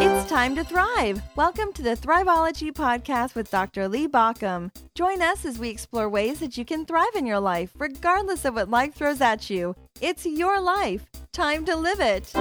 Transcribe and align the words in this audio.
It's 0.00 0.30
time 0.30 0.54
to 0.54 0.62
thrive. 0.62 1.20
Welcome 1.34 1.72
to 1.72 1.82
the 1.82 1.96
Thriveology 1.96 2.70
podcast 2.70 3.34
with 3.34 3.50
Dr. 3.50 3.88
Lee 3.88 4.06
Baucom. 4.06 4.70
Join 4.94 5.20
us 5.20 5.44
as 5.44 5.58
we 5.58 5.70
explore 5.70 6.08
ways 6.08 6.38
that 6.38 6.56
you 6.56 6.64
can 6.64 6.86
thrive 6.86 7.16
in 7.16 7.26
your 7.26 7.40
life, 7.40 7.72
regardless 7.76 8.44
of 8.44 8.54
what 8.54 8.70
life 8.70 8.94
throws 8.94 9.20
at 9.20 9.50
you. 9.50 9.74
It's 10.00 10.24
your 10.24 10.60
life. 10.60 11.10
Time 11.32 11.64
to 11.64 11.74
live 11.74 11.98
it. 11.98 12.32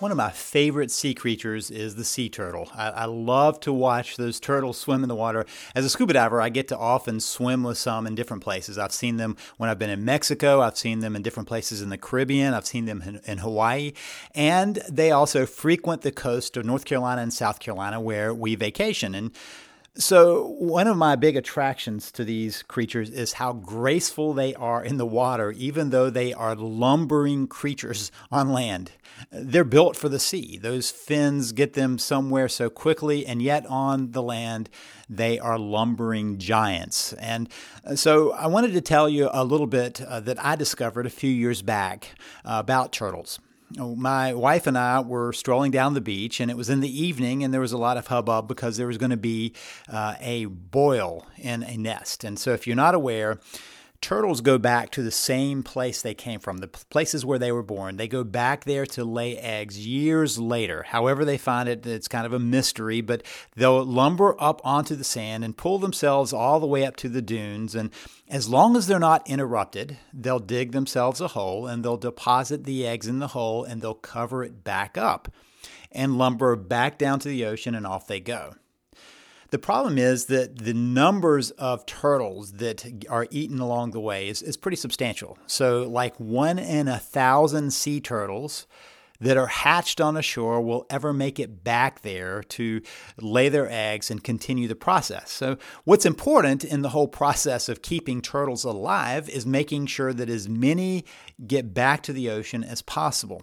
One 0.00 0.10
of 0.10 0.16
my 0.16 0.30
favorite 0.30 0.90
sea 0.90 1.12
creatures 1.12 1.70
is 1.70 1.94
the 1.94 2.06
sea 2.06 2.30
turtle. 2.30 2.70
I, 2.74 2.88
I, 2.88 3.04
love 3.04 3.60
to 3.60 3.72
watch 3.72 4.16
those 4.16 4.40
turtles 4.40 4.78
swim 4.78 5.02
in 5.02 5.10
the 5.10 5.14
water. 5.14 5.44
As 5.74 5.84
a 5.84 5.90
scuba 5.90 6.14
diver, 6.14 6.40
I 6.40 6.48
get 6.48 6.68
to 6.68 6.78
often 6.78 7.20
swim 7.20 7.64
with 7.64 7.76
some 7.76 8.06
in 8.06 8.14
different 8.14 8.42
places. 8.42 8.78
I've 8.78 8.94
seen 8.94 9.18
them 9.18 9.36
when 9.58 9.68
I've 9.68 9.78
been 9.78 9.90
in 9.90 10.02
Mexico, 10.02 10.62
I've 10.62 10.78
seen 10.78 11.00
them 11.00 11.16
in 11.16 11.20
different 11.20 11.50
places 11.50 11.82
in 11.82 11.90
the 11.90 11.98
Caribbean, 11.98 12.54
I've 12.54 12.64
seen 12.64 12.86
them 12.86 13.02
in, 13.02 13.20
in 13.26 13.38
Hawaii, 13.38 13.92
and 14.34 14.76
they 14.88 15.10
also 15.10 15.44
frequent 15.44 16.00
the 16.00 16.12
coast 16.12 16.56
of 16.56 16.64
North 16.64 16.86
Carolina 16.86 17.20
and 17.20 17.30
South 17.30 17.60
Carolina 17.60 18.00
where 18.00 18.32
we 18.32 18.54
vacation. 18.54 19.14
And 19.14 19.32
so, 19.96 20.46
one 20.58 20.86
of 20.86 20.96
my 20.96 21.16
big 21.16 21.36
attractions 21.36 22.12
to 22.12 22.24
these 22.24 22.62
creatures 22.62 23.10
is 23.10 23.34
how 23.34 23.52
graceful 23.52 24.32
they 24.32 24.54
are 24.54 24.84
in 24.84 24.98
the 24.98 25.06
water, 25.06 25.50
even 25.50 25.90
though 25.90 26.08
they 26.08 26.32
are 26.32 26.54
lumbering 26.54 27.48
creatures 27.48 28.12
on 28.30 28.52
land. 28.52 28.92
They're 29.32 29.64
built 29.64 29.96
for 29.96 30.08
the 30.08 30.20
sea. 30.20 30.58
Those 30.58 30.92
fins 30.92 31.50
get 31.50 31.72
them 31.72 31.98
somewhere 31.98 32.48
so 32.48 32.70
quickly, 32.70 33.26
and 33.26 33.42
yet 33.42 33.66
on 33.66 34.12
the 34.12 34.22
land, 34.22 34.70
they 35.08 35.40
are 35.40 35.58
lumbering 35.58 36.38
giants. 36.38 37.12
And 37.14 37.48
so, 37.96 38.30
I 38.32 38.46
wanted 38.46 38.72
to 38.74 38.80
tell 38.80 39.08
you 39.08 39.28
a 39.32 39.44
little 39.44 39.66
bit 39.66 40.00
uh, 40.00 40.20
that 40.20 40.42
I 40.44 40.54
discovered 40.54 41.06
a 41.06 41.10
few 41.10 41.30
years 41.30 41.62
back 41.62 42.14
uh, 42.44 42.58
about 42.60 42.92
turtles. 42.92 43.40
Oh, 43.78 43.94
my 43.94 44.34
wife 44.34 44.66
and 44.66 44.76
I 44.76 45.00
were 45.00 45.32
strolling 45.32 45.70
down 45.70 45.94
the 45.94 46.00
beach, 46.00 46.40
and 46.40 46.50
it 46.50 46.56
was 46.56 46.68
in 46.68 46.80
the 46.80 47.02
evening, 47.02 47.44
and 47.44 47.54
there 47.54 47.60
was 47.60 47.72
a 47.72 47.78
lot 47.78 47.96
of 47.96 48.08
hubbub 48.08 48.48
because 48.48 48.76
there 48.76 48.88
was 48.88 48.98
going 48.98 49.10
to 49.10 49.16
be 49.16 49.52
uh, 49.88 50.16
a 50.20 50.46
boil 50.46 51.24
in 51.38 51.62
a 51.62 51.76
nest. 51.76 52.24
And 52.24 52.36
so, 52.36 52.52
if 52.52 52.66
you're 52.66 52.74
not 52.74 52.96
aware, 52.96 53.38
turtles 54.00 54.40
go 54.40 54.58
back 54.58 54.90
to 54.90 55.02
the 55.02 55.10
same 55.10 55.62
place 55.62 56.00
they 56.00 56.14
came 56.14 56.40
from, 56.40 56.58
the 56.58 56.68
places 56.68 57.24
where 57.24 57.38
they 57.38 57.52
were 57.52 57.62
born. 57.62 57.96
They 57.96 58.08
go 58.08 58.24
back 58.24 58.64
there 58.64 58.86
to 58.86 59.04
lay 59.04 59.36
eggs 59.36 59.86
years 59.86 60.38
later. 60.38 60.84
However, 60.84 61.24
they 61.24 61.36
find 61.38 61.68
it, 61.68 61.86
it's 61.86 62.08
kind 62.08 62.24
of 62.24 62.32
a 62.32 62.38
mystery, 62.38 63.00
but 63.00 63.22
they'll 63.56 63.84
lumber 63.84 64.34
up 64.38 64.60
onto 64.64 64.96
the 64.96 65.04
sand 65.04 65.44
and 65.44 65.56
pull 65.56 65.78
themselves 65.78 66.32
all 66.32 66.60
the 66.60 66.66
way 66.66 66.84
up 66.84 66.96
to 66.96 67.08
the 67.08 67.22
dunes. 67.22 67.74
And 67.74 67.90
as 68.28 68.48
long 68.48 68.76
as 68.76 68.86
they're 68.86 68.98
not 68.98 69.28
interrupted, 69.28 69.98
they'll 70.12 70.38
dig 70.38 70.72
themselves 70.72 71.20
a 71.20 71.28
hole 71.28 71.66
and 71.66 71.84
they'll 71.84 71.96
deposit 71.96 72.64
the 72.64 72.86
eggs 72.86 73.06
in 73.06 73.18
the 73.18 73.28
hole 73.28 73.64
and 73.64 73.82
they'll 73.82 73.94
cover 73.94 74.42
it 74.42 74.64
back 74.64 74.96
up 74.96 75.28
and 75.92 76.16
lumber 76.16 76.56
back 76.56 76.98
down 76.98 77.18
to 77.20 77.28
the 77.28 77.44
ocean 77.44 77.74
and 77.74 77.86
off 77.86 78.06
they 78.06 78.20
go. 78.20 78.54
The 79.50 79.58
problem 79.58 79.98
is 79.98 80.26
that 80.26 80.58
the 80.58 80.74
numbers 80.74 81.50
of 81.52 81.84
turtles 81.84 82.52
that 82.52 82.86
are 83.08 83.26
eaten 83.30 83.58
along 83.58 83.90
the 83.90 84.00
way 84.00 84.28
is, 84.28 84.42
is 84.42 84.56
pretty 84.56 84.76
substantial. 84.76 85.38
So, 85.46 85.82
like 85.82 86.14
one 86.18 86.58
in 86.58 86.86
a 86.86 86.98
thousand 86.98 87.72
sea 87.72 88.00
turtles 88.00 88.68
that 89.20 89.36
are 89.36 89.48
hatched 89.48 90.00
on 90.00 90.16
a 90.16 90.22
shore 90.22 90.60
will 90.60 90.86
ever 90.88 91.12
make 91.12 91.38
it 91.38 91.62
back 91.62 92.02
there 92.02 92.42
to 92.42 92.80
lay 93.20 93.48
their 93.48 93.68
eggs 93.70 94.10
and 94.10 94.24
continue 94.24 94.66
the 94.68 94.76
process. 94.76 95.30
So, 95.32 95.58
what's 95.82 96.06
important 96.06 96.62
in 96.62 96.82
the 96.82 96.90
whole 96.90 97.08
process 97.08 97.68
of 97.68 97.82
keeping 97.82 98.22
turtles 98.22 98.62
alive 98.62 99.28
is 99.28 99.44
making 99.44 99.86
sure 99.86 100.12
that 100.12 100.30
as 100.30 100.48
many 100.48 101.04
get 101.44 101.74
back 101.74 102.04
to 102.04 102.12
the 102.12 102.30
ocean 102.30 102.62
as 102.62 102.82
possible. 102.82 103.42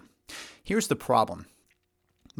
Here's 0.63 0.88
the 0.88 0.95
problem 0.95 1.47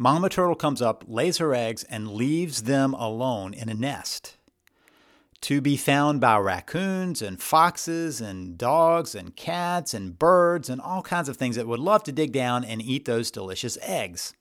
Mama 0.00 0.28
turtle 0.28 0.54
comes 0.54 0.80
up, 0.80 1.04
lays 1.08 1.38
her 1.38 1.52
eggs, 1.52 1.82
and 1.82 2.12
leaves 2.12 2.62
them 2.62 2.94
alone 2.94 3.52
in 3.52 3.68
a 3.68 3.74
nest 3.74 4.36
to 5.40 5.60
be 5.60 5.76
found 5.76 6.20
by 6.20 6.38
raccoons 6.38 7.20
and 7.20 7.42
foxes 7.42 8.20
and 8.20 8.56
dogs 8.56 9.16
and 9.16 9.34
cats 9.34 9.94
and 9.94 10.16
birds 10.16 10.68
and 10.68 10.80
all 10.80 11.02
kinds 11.02 11.28
of 11.28 11.36
things 11.36 11.56
that 11.56 11.66
would 11.66 11.80
love 11.80 12.04
to 12.04 12.12
dig 12.12 12.32
down 12.32 12.64
and 12.64 12.80
eat 12.80 13.04
those 13.06 13.30
delicious 13.30 13.76
eggs. 13.82 14.34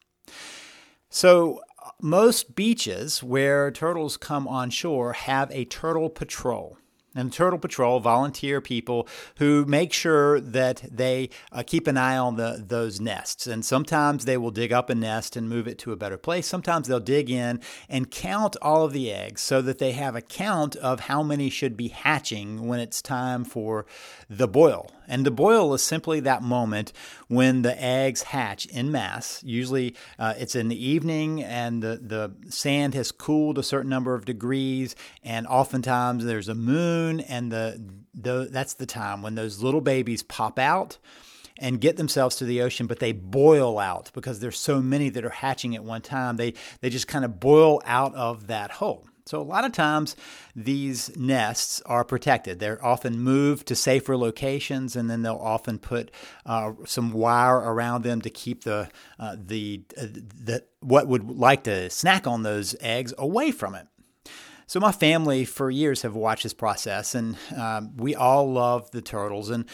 So, 1.09 1.61
most 2.01 2.55
beaches 2.55 3.23
where 3.23 3.71
turtles 3.71 4.15
come 4.15 4.47
on 4.47 4.69
shore 4.69 5.13
have 5.13 5.49
a 5.51 5.65
turtle 5.65 6.09
patrol. 6.09 6.77
And 7.17 7.33
Turtle 7.33 7.59
Patrol 7.59 7.99
volunteer 7.99 8.61
people 8.61 9.07
who 9.37 9.65
make 9.65 9.91
sure 9.93 10.39
that 10.39 10.83
they 10.91 11.29
uh, 11.51 11.63
keep 11.65 11.87
an 11.87 11.97
eye 11.97 12.17
on 12.17 12.35
the, 12.35 12.63
those 12.65 13.01
nests. 13.01 13.47
And 13.47 13.65
sometimes 13.65 14.25
they 14.25 14.37
will 14.37 14.51
dig 14.51 14.71
up 14.71 14.89
a 14.89 14.95
nest 14.95 15.35
and 15.35 15.49
move 15.49 15.67
it 15.67 15.77
to 15.79 15.91
a 15.91 15.95
better 15.95 16.17
place. 16.17 16.47
Sometimes 16.47 16.87
they'll 16.87 16.99
dig 16.99 17.29
in 17.29 17.59
and 17.89 18.11
count 18.11 18.55
all 18.61 18.83
of 18.83 18.93
the 18.93 19.11
eggs 19.11 19.41
so 19.41 19.61
that 19.61 19.79
they 19.79 19.93
have 19.93 20.15
a 20.15 20.21
count 20.21 20.75
of 20.77 21.01
how 21.01 21.23
many 21.23 21.49
should 21.49 21.75
be 21.75 21.87
hatching 21.87 22.67
when 22.67 22.79
it's 22.79 23.01
time 23.01 23.43
for 23.43 23.85
the 24.29 24.47
boil. 24.47 24.91
And 25.07 25.25
the 25.25 25.31
boil 25.31 25.73
is 25.73 25.81
simply 25.81 26.19
that 26.19 26.43
moment 26.43 26.91
when 27.29 27.61
the 27.61 27.81
eggs 27.81 28.23
hatch 28.23 28.65
in 28.65 28.91
mass. 28.91 29.41
Usually 29.43 29.95
uh, 30.19 30.33
it's 30.37 30.53
in 30.53 30.67
the 30.67 30.85
evening 30.85 31.41
and 31.41 31.81
the, 31.81 31.99
the 32.03 32.51
sand 32.51 32.93
has 32.93 33.13
cooled 33.13 33.57
a 33.57 33.63
certain 33.63 33.89
number 33.89 34.13
of 34.15 34.25
degrees, 34.25 34.95
and 35.23 35.47
oftentimes 35.47 36.25
there's 36.25 36.49
a 36.49 36.55
moon, 36.55 37.06
and 37.07 37.51
the, 37.51 37.81
the 38.13 38.47
that's 38.51 38.75
the 38.75 38.85
time 38.85 39.21
when 39.21 39.35
those 39.35 39.61
little 39.61 39.81
babies 39.81 40.23
pop 40.23 40.59
out 40.59 40.97
and 41.59 41.81
get 41.81 41.97
themselves 41.97 42.35
to 42.37 42.45
the 42.45 42.61
ocean, 42.61 42.87
but 42.87 42.99
they 42.99 43.11
boil 43.11 43.79
out 43.79 44.11
because 44.13 44.39
there's 44.39 44.59
so 44.59 44.81
many 44.81 45.09
that 45.09 45.25
are 45.25 45.29
hatching 45.29 45.75
at 45.75 45.83
one 45.83 46.01
time. 46.01 46.37
They 46.37 46.53
they 46.81 46.89
just 46.89 47.07
kind 47.07 47.25
of 47.25 47.39
boil 47.39 47.81
out 47.85 48.13
of 48.15 48.47
that 48.47 48.71
hole. 48.71 49.07
So, 49.27 49.41
a 49.41 49.43
lot 49.43 49.65
of 49.65 49.73
times 49.73 50.15
these 50.55 51.15
nests 51.17 51.81
are 51.85 52.05
protected. 52.05 52.59
They're 52.59 52.83
often 52.83 53.19
moved 53.19 53.67
to 53.67 53.75
safer 53.75 54.15
locations, 54.15 54.95
and 54.95 55.09
then 55.09 55.21
they'll 55.21 55.35
often 55.35 55.79
put 55.79 56.11
uh, 56.45 56.71
some 56.85 57.11
wire 57.11 57.57
around 57.57 58.03
them 58.03 58.21
to 58.21 58.29
keep 58.29 58.63
the, 58.63 58.89
uh, 59.19 59.35
the, 59.37 59.83
uh, 59.97 60.05
the, 60.45 60.63
what 60.79 61.07
would 61.07 61.29
like 61.29 61.63
to 61.65 61.89
snack 61.89 62.25
on 62.25 62.43
those 62.43 62.75
eggs 62.79 63.13
away 63.17 63.51
from 63.51 63.75
it. 63.75 63.87
So, 64.67 64.79
my 64.79 64.91
family 64.91 65.45
for 65.45 65.71
years 65.71 66.01
have 66.01 66.15
watched 66.15 66.43
this 66.43 66.53
process, 66.53 67.15
and 67.15 67.37
um, 67.55 67.95
we 67.97 68.13
all 68.15 68.51
love 68.51 68.91
the 68.91 69.01
turtles. 69.01 69.49
And 69.49 69.65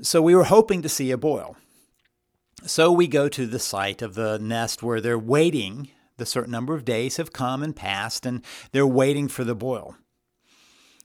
so, 0.00 0.22
we 0.22 0.34
were 0.34 0.44
hoping 0.44 0.82
to 0.82 0.88
see 0.88 1.10
a 1.10 1.18
boil. 1.18 1.56
So, 2.64 2.90
we 2.90 3.06
go 3.06 3.28
to 3.28 3.46
the 3.46 3.58
site 3.58 4.02
of 4.02 4.14
the 4.14 4.38
nest 4.38 4.82
where 4.82 5.00
they're 5.00 5.18
waiting 5.18 5.90
the 6.18 6.26
certain 6.26 6.50
number 6.50 6.74
of 6.74 6.84
days 6.84 7.16
have 7.16 7.32
come 7.32 7.62
and 7.62 7.74
passed, 7.74 8.26
and 8.26 8.44
they're 8.72 8.86
waiting 8.86 9.28
for 9.28 9.44
the 9.44 9.54
boil. 9.54 9.96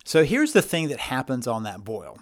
So 0.03 0.26
here's 0.26 0.52
the 0.52 0.62
thing 0.62 0.90
that 0.90 1.00
happens 1.00 1.48
on 1.48 1.64
that 1.64 1.86
boil. 1.86 2.20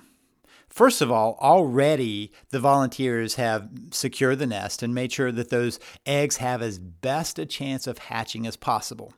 First 0.69 1.01
of 1.01 1.11
all, 1.11 1.37
already 1.41 2.31
the 2.51 2.59
volunteers 2.59 3.35
have 3.35 3.69
secured 3.91 4.39
the 4.39 4.45
nest 4.45 4.83
and 4.83 4.93
made 4.93 5.11
sure 5.11 5.31
that 5.31 5.49
those 5.49 5.79
eggs 6.05 6.37
have 6.37 6.61
as 6.61 6.79
best 6.79 7.39
a 7.39 7.45
chance 7.45 7.87
of 7.87 7.97
hatching 7.97 8.45
as 8.45 8.55
possible. 8.55 9.13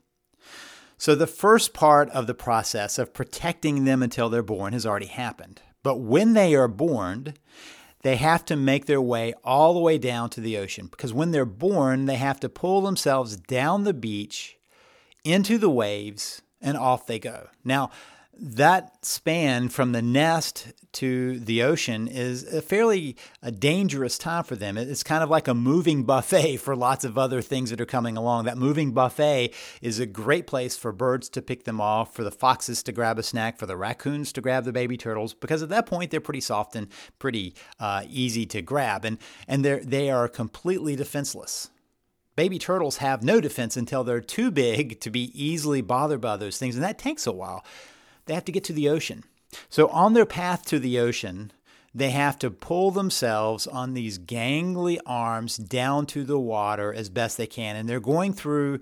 So 1.03 1.16
the 1.16 1.28
first 1.28 1.74
part 1.74 2.09
of 2.12 2.28
the 2.28 2.34
process 2.34 2.97
of 2.97 3.14
protecting 3.14 3.84
them 3.84 4.02
until 4.02 4.30
they're 4.30 4.41
born 4.41 4.72
has 4.72 4.86
already 4.86 5.08
happened. 5.08 5.62
But 5.84 5.97
when 5.97 6.31
they 6.31 6.56
are 6.56 6.69
born, 6.69 7.34
they 8.03 8.16
have 8.16 8.46
to 8.46 8.56
make 8.56 8.86
their 8.86 9.02
way 9.02 9.34
all 9.44 9.74
the 9.74 9.81
way 9.81 9.97
down 9.97 10.30
to 10.30 10.40
the 10.40 10.56
ocean 10.58 10.88
because 10.90 11.13
when 11.13 11.31
they're 11.31 11.44
born, 11.44 12.06
they 12.06 12.16
have 12.16 12.40
to 12.40 12.47
pull 12.47 12.80
themselves 12.80 13.36
down 13.36 13.84
the 13.84 13.94
beach 13.94 14.58
into 15.25 15.58
the 15.58 15.69
waves 15.69 16.42
and 16.62 16.78
off 16.78 17.06
they 17.06 17.19
go. 17.19 17.50
Now, 17.66 17.92
that 18.39 19.05
span 19.05 19.69
from 19.69 19.91
the 19.91 20.01
nest 20.01 20.73
to 20.94 21.39
the 21.39 21.63
ocean 21.63 22.07
is 22.07 22.44
a 22.44 22.62
fairly 22.62 23.15
a 23.41 23.51
dangerous 23.51 24.18
time 24.18 24.44
for 24.44 24.56
them. 24.56 24.77
It's 24.77 25.03
kind 25.03 25.24
of 25.24 25.30
like 25.30 25.47
a 25.47 25.53
moving 25.53 26.03
buffet 26.03 26.57
for 26.62 26.75
lots 26.75 27.03
of 27.03 27.18
other 27.18 27.41
things 27.41 27.69
that 27.69 27.81
are 27.81 27.85
coming 27.85 28.18
along. 28.18 28.45
That 28.45 28.57
moving 28.57 28.91
buffet 28.91 29.53
is 29.81 30.00
a 30.00 30.06
great 30.06 30.47
place 30.47 30.75
for 30.75 30.91
birds 30.91 31.30
to 31.30 31.41
pick 31.41 31.65
them 31.65 31.80
off, 31.80 32.13
for 32.13 32.24
the 32.24 32.31
foxes 32.31 32.81
to 32.83 32.91
grab 32.91 33.19
a 33.19 33.24
snack, 33.24 33.57
for 33.57 33.65
the 33.65 33.77
raccoons 33.77 34.33
to 34.33 34.41
grab 34.41 34.65
the 34.65 34.74
baby 34.74 34.97
turtles, 34.97 35.33
because 35.33 35.62
at 35.62 35.69
that 35.69 35.86
point 35.86 36.09
they're 36.12 36.19
pretty 36.19 36.41
soft 36.41 36.75
and 36.75 36.88
pretty 37.19 37.53
uh, 37.79 38.03
easy 38.09 38.45
to 38.47 38.62
grab, 38.62 39.06
and 39.06 39.18
and 39.47 39.63
they 39.63 39.79
they 39.79 40.09
are 40.09 40.27
completely 40.27 40.95
defenseless. 40.95 41.69
Baby 42.36 42.57
turtles 42.57 42.97
have 42.97 43.24
no 43.24 43.39
defense 43.39 43.77
until 43.77 44.03
they're 44.03 44.19
too 44.19 44.50
big 44.50 45.00
to 45.01 45.12
be 45.12 45.31
easily 45.39 45.81
bothered 45.81 46.21
by 46.21 46.36
those 46.36 46.57
things, 46.57 46.75
and 46.75 46.83
that 46.83 46.97
takes 46.97 47.27
a 47.27 47.31
while 47.31 47.63
they 48.25 48.34
have 48.34 48.46
to 48.46 48.52
get 48.52 48.64
to 48.66 48.74
the 48.74 48.90
ocean. 48.90 49.24
So, 49.70 49.88
on 49.90 50.14
their 50.14 50.25
path 50.25 50.66
to 50.66 50.80
the 50.80 51.00
ocean, 51.00 51.52
they 51.94 52.10
have 52.10 52.40
to 52.40 52.50
pull 52.50 52.92
themselves 52.92 53.68
on 53.68 53.94
these 53.94 54.18
gangly 54.18 54.98
arms 55.06 55.58
down 55.58 56.08
to 56.08 56.24
the 56.24 56.40
water 56.40 56.92
as 56.92 57.10
best 57.10 57.38
they 57.38 57.48
can. 57.48 57.75
And 57.75 57.88
they're 57.88 58.00
going 58.00 58.34
through 58.34 58.80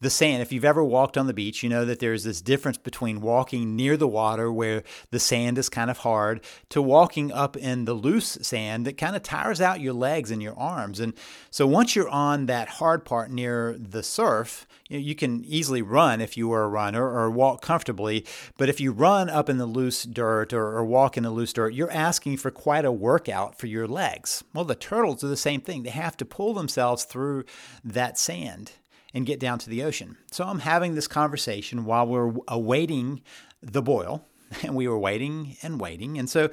the 0.00 0.10
sand. 0.10 0.42
If 0.42 0.52
you've 0.52 0.64
ever 0.64 0.82
walked 0.82 1.18
on 1.18 1.26
the 1.26 1.34
beach, 1.34 1.62
you 1.62 1.68
know 1.68 1.84
that 1.84 1.98
there's 1.98 2.24
this 2.24 2.40
difference 2.40 2.78
between 2.78 3.20
walking 3.20 3.76
near 3.76 3.96
the 3.96 4.08
water 4.08 4.50
where 4.50 4.82
the 5.10 5.20
sand 5.20 5.58
is 5.58 5.68
kind 5.68 5.90
of 5.90 5.98
hard 5.98 6.42
to 6.70 6.80
walking 6.80 7.30
up 7.30 7.56
in 7.56 7.84
the 7.84 7.94
loose 7.94 8.38
sand 8.42 8.86
that 8.86 8.96
kind 8.96 9.14
of 9.14 9.22
tires 9.22 9.60
out 9.60 9.80
your 9.80 9.92
legs 9.92 10.30
and 10.30 10.42
your 10.42 10.58
arms. 10.58 11.00
And 11.00 11.12
so 11.50 11.66
once 11.66 11.94
you're 11.94 12.08
on 12.08 12.46
that 12.46 12.68
hard 12.68 13.04
part 13.04 13.30
near 13.30 13.76
the 13.78 14.02
surf, 14.02 14.66
you 14.88 15.14
can 15.14 15.44
easily 15.44 15.82
run 15.82 16.20
if 16.20 16.36
you 16.36 16.48
were 16.48 16.64
a 16.64 16.68
runner 16.68 17.06
or 17.06 17.30
walk 17.30 17.62
comfortably. 17.62 18.24
But 18.56 18.68
if 18.68 18.80
you 18.80 18.92
run 18.92 19.28
up 19.28 19.48
in 19.48 19.58
the 19.58 19.66
loose 19.66 20.04
dirt 20.04 20.52
or, 20.52 20.76
or, 20.76 20.84
walk 20.84 21.16
in 21.16 21.22
the 21.22 21.30
loose 21.30 21.52
dirt, 21.52 21.74
you're 21.74 21.90
asking 21.92 22.38
for 22.38 22.50
quite 22.50 22.84
a 22.84 22.90
workout 22.90 23.56
for 23.56 23.68
your 23.68 23.86
legs. 23.86 24.42
Well, 24.52 24.64
the 24.64 24.74
turtles 24.74 25.22
are 25.22 25.28
the 25.28 25.36
same 25.36 25.60
thing. 25.60 25.82
They 25.82 25.90
have 25.90 26.16
to 26.16 26.24
pull 26.24 26.54
themselves 26.54 27.04
through 27.04 27.44
that 27.84 28.18
sand 28.18 28.72
and 29.14 29.26
get 29.26 29.40
down 29.40 29.58
to 29.60 29.70
the 29.70 29.82
ocean. 29.82 30.16
So 30.30 30.44
I'm 30.44 30.60
having 30.60 30.94
this 30.94 31.08
conversation 31.08 31.84
while 31.84 32.06
we're 32.06 32.32
awaiting 32.48 33.22
the 33.62 33.82
boil. 33.82 34.26
And 34.64 34.74
we 34.74 34.88
were 34.88 34.98
waiting 34.98 35.56
and 35.62 35.80
waiting. 35.80 36.18
And 36.18 36.28
so 36.28 36.50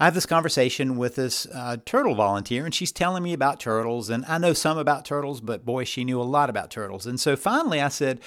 I 0.00 0.06
have 0.06 0.14
this 0.14 0.26
conversation 0.26 0.96
with 0.96 1.16
this 1.16 1.46
uh, 1.46 1.76
turtle 1.84 2.14
volunteer, 2.14 2.64
and 2.64 2.74
she's 2.74 2.90
telling 2.90 3.22
me 3.22 3.32
about 3.32 3.60
turtles. 3.60 4.10
And 4.10 4.24
I 4.26 4.38
know 4.38 4.54
some 4.54 4.76
about 4.76 5.04
turtles, 5.04 5.40
but 5.40 5.64
boy, 5.64 5.84
she 5.84 6.04
knew 6.04 6.20
a 6.20 6.24
lot 6.24 6.50
about 6.50 6.70
turtles. 6.70 7.06
And 7.06 7.20
so 7.20 7.36
finally 7.36 7.80
I 7.80 7.88
said, 7.88 8.20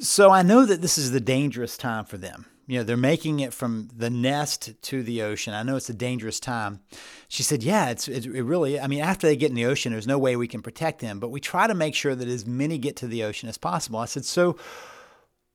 So 0.00 0.30
I 0.30 0.42
know 0.42 0.66
that 0.66 0.82
this 0.82 0.98
is 0.98 1.12
the 1.12 1.20
dangerous 1.20 1.78
time 1.78 2.04
for 2.04 2.18
them. 2.18 2.46
You 2.70 2.78
know, 2.78 2.84
they're 2.84 2.96
making 2.96 3.40
it 3.40 3.52
from 3.52 3.88
the 3.96 4.10
nest 4.10 4.80
to 4.80 5.02
the 5.02 5.22
ocean. 5.22 5.54
I 5.54 5.64
know 5.64 5.74
it's 5.74 5.90
a 5.90 5.94
dangerous 5.94 6.38
time. 6.38 6.80
She 7.28 7.42
said, 7.42 7.64
Yeah, 7.64 7.90
it's, 7.90 8.06
it 8.06 8.26
really, 8.26 8.78
I 8.78 8.86
mean, 8.86 9.00
after 9.00 9.26
they 9.26 9.36
get 9.36 9.50
in 9.50 9.56
the 9.56 9.66
ocean, 9.66 9.90
there's 9.90 10.06
no 10.06 10.18
way 10.18 10.36
we 10.36 10.46
can 10.46 10.62
protect 10.62 11.00
them, 11.00 11.18
but 11.18 11.30
we 11.30 11.40
try 11.40 11.66
to 11.66 11.74
make 11.74 11.96
sure 11.96 12.14
that 12.14 12.28
as 12.28 12.46
many 12.46 12.78
get 12.78 12.94
to 12.96 13.08
the 13.08 13.24
ocean 13.24 13.48
as 13.48 13.58
possible. 13.58 13.98
I 13.98 14.04
said, 14.04 14.24
So 14.24 14.56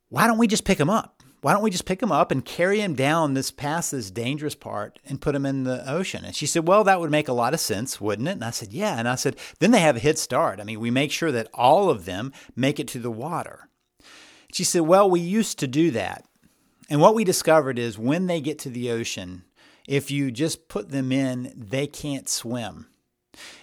why 0.10 0.28
don't 0.28 0.38
we 0.38 0.48
just 0.48 0.66
pick 0.66 0.78
them 0.78 0.90
up? 0.90 1.24
why 1.46 1.54
don't 1.54 1.62
we 1.62 1.70
just 1.70 1.86
pick 1.86 2.00
them 2.00 2.12
up 2.12 2.32
and 2.32 2.44
carry 2.44 2.80
them 2.80 2.96
down 2.96 3.36
this 3.36 3.52
past 3.52 3.92
this 3.92 4.10
dangerous 4.10 4.56
part 4.56 4.98
and 5.06 5.22
put 5.22 5.34
them 5.34 5.46
in 5.46 5.64
the 5.64 5.88
ocean? 5.88 6.26
And 6.26 6.36
she 6.36 6.48
said, 6.48 6.68
Well, 6.68 6.84
that 6.86 7.00
would 7.00 7.12
make 7.12 7.28
a 7.28 7.34
lot 7.34 7.54
of 7.54 7.60
sense, 7.60 8.02
wouldn't 8.02 8.28
it? 8.28 8.32
And 8.32 8.44
I 8.44 8.50
said, 8.50 8.74
Yeah. 8.74 8.98
And 8.98 9.08
I 9.08 9.14
said, 9.14 9.36
Then 9.60 9.70
they 9.70 9.80
have 9.80 9.96
a 9.96 10.00
head 10.00 10.18
start. 10.18 10.60
I 10.60 10.64
mean, 10.64 10.80
we 10.80 10.90
make 10.90 11.12
sure 11.12 11.32
that 11.32 11.48
all 11.54 11.92
of 11.92 12.06
them 12.06 12.34
make 12.56 12.80
it 12.80 12.88
to 12.90 13.00
the 13.00 13.12
water. 13.12 13.70
She 14.52 14.64
said, 14.64 14.82
Well, 14.82 15.08
we 15.08 15.20
used 15.20 15.60
to 15.60 15.68
do 15.68 15.92
that. 15.92 16.26
And 16.90 17.02
what 17.02 17.16
we 17.16 17.24
discovered 17.24 17.80
is 17.80 17.98
when 17.98 18.28
they 18.28 18.42
get 18.42 18.60
to 18.60 18.70
the 18.70 18.92
ocean, 18.92 19.44
if 19.88 20.12
you 20.12 20.32
just 20.32 20.68
put 20.68 20.90
them 20.90 21.12
in, 21.12 21.54
they 21.56 21.88
can't 21.88 22.30
swim. 22.30 22.88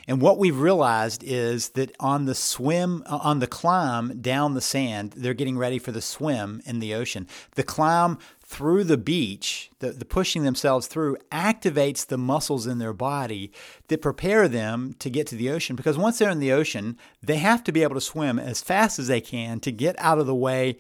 And 0.06 0.20
what 0.20 0.38
we've 0.38 0.58
realized 0.58 1.22
is 1.24 1.70
that 1.70 1.94
on 1.98 2.26
the 2.26 2.34
swim, 2.34 3.02
uh, 3.06 3.18
on 3.22 3.38
the 3.38 3.46
climb 3.46 4.20
down 4.20 4.54
the 4.54 4.60
sand, 4.60 5.14
they're 5.16 5.34
getting 5.34 5.56
ready 5.56 5.78
for 5.78 5.92
the 5.92 6.02
swim 6.02 6.60
in 6.66 6.78
the 6.78 6.94
ocean. 6.94 7.26
The 7.54 7.62
climb 7.62 8.18
through 8.44 8.84
the 8.84 8.98
beach, 8.98 9.70
the, 9.78 9.90
the 9.90 10.04
pushing 10.04 10.42
themselves 10.42 10.86
through, 10.86 11.16
activates 11.30 12.06
the 12.06 12.18
muscles 12.18 12.66
in 12.66 12.78
their 12.78 12.92
body 12.92 13.50
that 13.88 14.02
prepare 14.02 14.48
them 14.48 14.94
to 14.98 15.08
get 15.08 15.26
to 15.28 15.36
the 15.36 15.50
ocean. 15.50 15.76
Because 15.76 15.96
once 15.96 16.18
they're 16.18 16.28
in 16.28 16.40
the 16.40 16.52
ocean, 16.52 16.98
they 17.22 17.38
have 17.38 17.64
to 17.64 17.72
be 17.72 17.82
able 17.82 17.94
to 17.94 18.00
swim 18.00 18.38
as 18.38 18.60
fast 18.60 18.98
as 18.98 19.06
they 19.06 19.20
can 19.20 19.60
to 19.60 19.72
get 19.72 19.96
out 19.98 20.18
of 20.18 20.26
the 20.26 20.34
way 20.34 20.76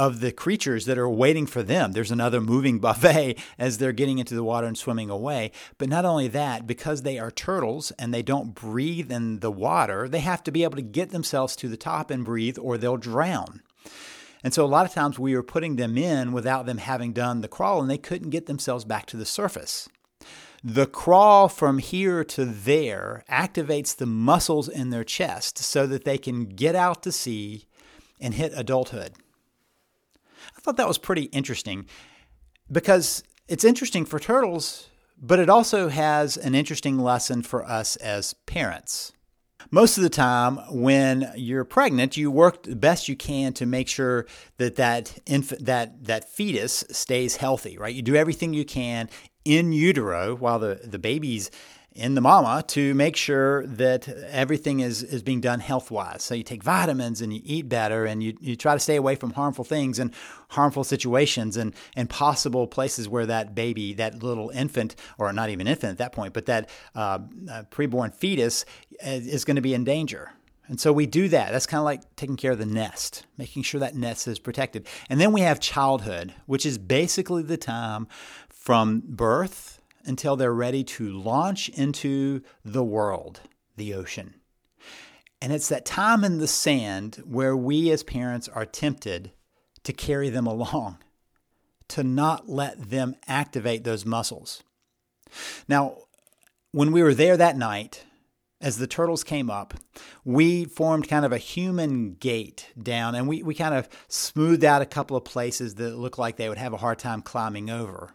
of 0.00 0.20
the 0.20 0.32
creatures 0.32 0.86
that 0.86 0.96
are 0.96 1.10
waiting 1.10 1.44
for 1.44 1.62
them. 1.62 1.92
There's 1.92 2.10
another 2.10 2.40
moving 2.40 2.78
buffet 2.80 3.36
as 3.58 3.76
they're 3.76 3.92
getting 3.92 4.18
into 4.18 4.34
the 4.34 4.42
water 4.42 4.66
and 4.66 4.78
swimming 4.78 5.10
away. 5.10 5.52
But 5.76 5.90
not 5.90 6.06
only 6.06 6.26
that, 6.28 6.66
because 6.66 7.02
they 7.02 7.18
are 7.18 7.30
turtles 7.30 7.90
and 7.98 8.14
they 8.14 8.22
don't 8.22 8.54
breathe 8.54 9.12
in 9.12 9.40
the 9.40 9.50
water, 9.50 10.08
they 10.08 10.20
have 10.20 10.42
to 10.44 10.50
be 10.50 10.62
able 10.62 10.76
to 10.76 10.82
get 10.82 11.10
themselves 11.10 11.54
to 11.56 11.68
the 11.68 11.76
top 11.76 12.10
and 12.10 12.24
breathe 12.24 12.56
or 12.58 12.78
they'll 12.78 12.96
drown. 12.96 13.60
And 14.42 14.54
so 14.54 14.64
a 14.64 14.66
lot 14.66 14.86
of 14.86 14.94
times 14.94 15.18
we 15.18 15.36
were 15.36 15.42
putting 15.42 15.76
them 15.76 15.98
in 15.98 16.32
without 16.32 16.64
them 16.64 16.78
having 16.78 17.12
done 17.12 17.42
the 17.42 17.48
crawl 17.48 17.82
and 17.82 17.90
they 17.90 17.98
couldn't 17.98 18.30
get 18.30 18.46
themselves 18.46 18.86
back 18.86 19.04
to 19.06 19.18
the 19.18 19.26
surface. 19.26 19.86
The 20.64 20.86
crawl 20.86 21.50
from 21.50 21.76
here 21.76 22.24
to 22.24 22.46
there 22.46 23.22
activates 23.30 23.94
the 23.94 24.06
muscles 24.06 24.66
in 24.66 24.88
their 24.88 25.04
chest 25.04 25.58
so 25.58 25.86
that 25.86 26.06
they 26.06 26.16
can 26.16 26.46
get 26.46 26.74
out 26.74 27.02
to 27.02 27.12
sea 27.12 27.66
and 28.18 28.32
hit 28.32 28.52
adulthood. 28.56 29.12
I 30.56 30.60
thought 30.60 30.76
that 30.76 30.88
was 30.88 30.98
pretty 30.98 31.24
interesting 31.24 31.86
because 32.70 33.22
it's 33.48 33.64
interesting 33.64 34.04
for 34.04 34.18
turtles, 34.18 34.88
but 35.20 35.38
it 35.38 35.48
also 35.50 35.88
has 35.88 36.36
an 36.36 36.54
interesting 36.54 36.98
lesson 36.98 37.42
for 37.42 37.64
us 37.64 37.96
as 37.96 38.34
parents. 38.46 39.12
Most 39.70 39.98
of 39.98 40.02
the 40.02 40.10
time, 40.10 40.56
when 40.70 41.30
you're 41.36 41.64
pregnant, 41.64 42.16
you 42.16 42.30
work 42.30 42.62
the 42.62 42.74
best 42.74 43.08
you 43.08 43.16
can 43.16 43.52
to 43.54 43.66
make 43.66 43.88
sure 43.88 44.26
that 44.56 44.76
that 44.76 45.18
infant, 45.26 45.64
that 45.66 46.04
that 46.04 46.30
fetus 46.30 46.82
stays 46.90 47.36
healthy. 47.36 47.76
Right? 47.76 47.94
You 47.94 48.02
do 48.02 48.16
everything 48.16 48.54
you 48.54 48.64
can 48.64 49.08
in 49.44 49.72
utero 49.72 50.34
while 50.34 50.58
the 50.58 50.80
the 50.82 50.98
baby's 50.98 51.50
in 51.92 52.14
the 52.14 52.20
mama 52.20 52.62
to 52.68 52.94
make 52.94 53.16
sure 53.16 53.66
that 53.66 54.08
everything 54.08 54.80
is, 54.80 55.02
is 55.02 55.22
being 55.22 55.40
done 55.40 55.58
health 55.60 55.90
wise. 55.90 56.22
So 56.22 56.34
you 56.34 56.44
take 56.44 56.62
vitamins 56.62 57.20
and 57.20 57.34
you 57.34 57.40
eat 57.44 57.68
better 57.68 58.04
and 58.04 58.22
you, 58.22 58.36
you 58.40 58.54
try 58.54 58.74
to 58.74 58.80
stay 58.80 58.96
away 58.96 59.16
from 59.16 59.32
harmful 59.32 59.64
things 59.64 59.98
and 59.98 60.14
harmful 60.50 60.84
situations 60.84 61.56
and, 61.56 61.74
and 61.96 62.08
possible 62.08 62.66
places 62.66 63.08
where 63.08 63.26
that 63.26 63.54
baby, 63.54 63.92
that 63.94 64.22
little 64.22 64.50
infant, 64.50 64.94
or 65.18 65.32
not 65.32 65.50
even 65.50 65.66
infant 65.66 65.92
at 65.92 65.98
that 65.98 66.12
point, 66.12 66.32
but 66.32 66.46
that 66.46 66.68
uh, 66.94 67.18
uh, 67.50 67.62
preborn 67.70 68.14
fetus 68.14 68.64
is 69.02 69.44
going 69.44 69.56
to 69.56 69.62
be 69.62 69.74
in 69.74 69.84
danger. 69.84 70.32
And 70.68 70.80
so 70.80 70.92
we 70.92 71.06
do 71.06 71.28
that. 71.30 71.50
That's 71.50 71.66
kind 71.66 71.80
of 71.80 71.84
like 71.84 72.14
taking 72.14 72.36
care 72.36 72.52
of 72.52 72.58
the 72.58 72.66
nest, 72.66 73.26
making 73.36 73.64
sure 73.64 73.80
that 73.80 73.96
nest 73.96 74.28
is 74.28 74.38
protected. 74.38 74.86
And 75.08 75.20
then 75.20 75.32
we 75.32 75.40
have 75.40 75.58
childhood, 75.58 76.32
which 76.46 76.64
is 76.64 76.78
basically 76.78 77.42
the 77.42 77.56
time 77.56 78.06
from 78.48 79.02
birth 79.04 79.79
until 80.10 80.36
they're 80.36 80.52
ready 80.52 80.82
to 80.82 81.08
launch 81.08 81.70
into 81.70 82.42
the 82.64 82.82
world, 82.82 83.40
the 83.76 83.94
ocean. 83.94 84.34
And 85.40 85.52
it's 85.52 85.68
that 85.68 85.86
time 85.86 86.24
in 86.24 86.38
the 86.38 86.48
sand 86.48 87.22
where 87.24 87.56
we 87.56 87.90
as 87.90 88.02
parents 88.02 88.48
are 88.48 88.66
tempted 88.66 89.30
to 89.84 89.92
carry 89.94 90.28
them 90.28 90.46
along, 90.46 90.98
to 91.88 92.02
not 92.02 92.48
let 92.48 92.90
them 92.90 93.14
activate 93.26 93.84
those 93.84 94.04
muscles. 94.04 94.62
Now, 95.68 95.96
when 96.72 96.92
we 96.92 97.02
were 97.02 97.14
there 97.14 97.36
that 97.36 97.56
night, 97.56 98.04
as 98.60 98.76
the 98.76 98.88
turtles 98.88 99.24
came 99.24 99.48
up, 99.48 99.74
we 100.24 100.66
formed 100.66 101.08
kind 101.08 101.24
of 101.24 101.32
a 101.32 101.38
human 101.38 102.14
gate 102.14 102.66
down 102.80 103.14
and 103.14 103.26
we, 103.26 103.42
we 103.42 103.54
kind 103.54 103.74
of 103.74 103.88
smoothed 104.08 104.64
out 104.64 104.82
a 104.82 104.86
couple 104.86 105.16
of 105.16 105.24
places 105.24 105.76
that 105.76 105.96
looked 105.96 106.18
like 106.18 106.36
they 106.36 106.48
would 106.48 106.58
have 106.58 106.74
a 106.74 106.78
hard 106.78 106.98
time 106.98 107.22
climbing 107.22 107.70
over 107.70 108.12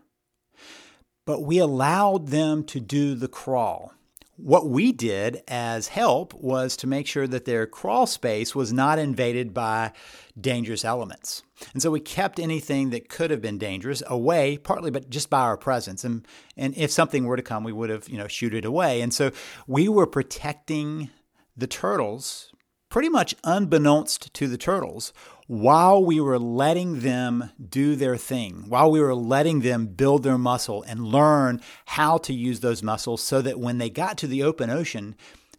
but 1.26 1.42
we 1.42 1.58
allowed 1.58 2.28
them 2.28 2.64
to 2.66 2.80
do 2.80 3.16
the 3.16 3.28
crawl. 3.28 3.92
What 4.38 4.68
we 4.70 4.92
did 4.92 5.42
as 5.48 5.88
help 5.88 6.34
was 6.34 6.76
to 6.78 6.88
make 6.88 7.08
sure 7.08 7.26
that 7.26 7.46
their 7.46 7.66
crawl 7.66 8.06
space 8.06 8.54
was 8.54 8.74
not 8.74 9.00
invaded 9.00 9.54
by 9.54 9.94
dangerous 10.40 10.84
elements. 10.84 11.42
And 11.72 11.82
so 11.82 11.90
we 11.90 12.02
kept 12.02 12.38
anything 12.38 12.90
that 12.90 13.08
could 13.08 13.32
have 13.32 13.42
been 13.42 13.58
dangerous 13.58 14.04
away, 14.08 14.58
partly 14.58 14.92
but 14.92 15.10
just 15.10 15.30
by 15.30 15.40
our 15.40 15.56
presence. 15.56 16.04
And 16.04 16.28
and 16.58 16.76
if 16.76 16.92
something 16.92 17.26
were 17.26 17.38
to 17.38 17.42
come, 17.42 17.64
we 17.64 17.72
would 17.72 17.90
have, 17.90 18.10
you 18.10 18.18
know, 18.18 18.28
shoot 18.28 18.54
it 18.54 18.66
away. 18.66 19.00
And 19.00 19.14
so 19.14 19.32
we 19.68 19.88
were 19.88 20.08
protecting 20.08 21.10
the 21.56 21.68
turtles 21.68 22.52
pretty 22.96 23.10
much 23.10 23.36
unbeknownst 23.44 24.34
to 24.34 24.48
the 24.48 24.58
turtles 24.58 25.12
while 25.48 26.02
we 26.02 26.22
were 26.22 26.40
letting 26.40 27.02
them 27.02 27.52
do 27.70 27.94
their 27.94 28.16
thing, 28.16 28.64
while 28.70 28.90
we 28.90 29.02
were 29.02 29.14
letting 29.14 29.60
them 29.60 29.86
build 29.86 30.24
their 30.24 30.38
muscle 30.38 30.82
and 30.84 31.06
learn 31.06 31.60
how 31.88 32.18
to 32.18 32.34
use 32.34 32.62
those 32.62 32.82
muscles 32.82 33.22
so 33.22 33.42
that 33.42 33.60
when 33.60 33.80
they 33.80 33.90
got 33.90 34.18
to 34.18 34.28
the 34.28 34.42
open 34.42 34.70
ocean, 34.70 35.14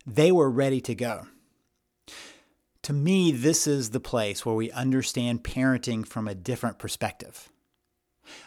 they 0.07 0.33
were 0.33 0.49
ready 0.49 0.81
to 0.81 0.95
go. 0.95 1.27
To 2.85 2.95
me, 2.95 3.33
this 3.33 3.67
is 3.67 3.91
the 3.91 4.01
place 4.01 4.47
where 4.47 4.55
we 4.55 4.71
understand 4.71 5.45
parenting 5.45 6.07
from 6.07 6.27
a 6.27 6.35
different 6.35 6.79
perspective. 6.79 7.51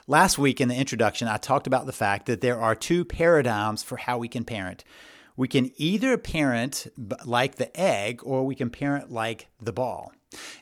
Last 0.07 0.39
week 0.39 0.59
in 0.59 0.67
the 0.67 0.75
introduction, 0.75 1.27
I 1.27 1.37
talked 1.37 1.67
about 1.67 1.85
the 1.85 1.91
fact 1.91 2.25
that 2.25 2.41
there 2.41 2.59
are 2.59 2.73
two 2.73 3.05
paradigms 3.05 3.83
for 3.83 3.97
how 3.97 4.17
we 4.17 4.27
can 4.27 4.45
parent. 4.45 4.83
We 5.39 5.47
can 5.47 5.71
either 5.77 6.17
parent 6.17 6.87
like 7.23 7.55
the 7.55 7.71
egg 7.79 8.19
or 8.23 8.45
we 8.45 8.55
can 8.55 8.69
parent 8.69 9.09
like 9.09 9.47
the 9.61 9.71
ball. 9.71 10.11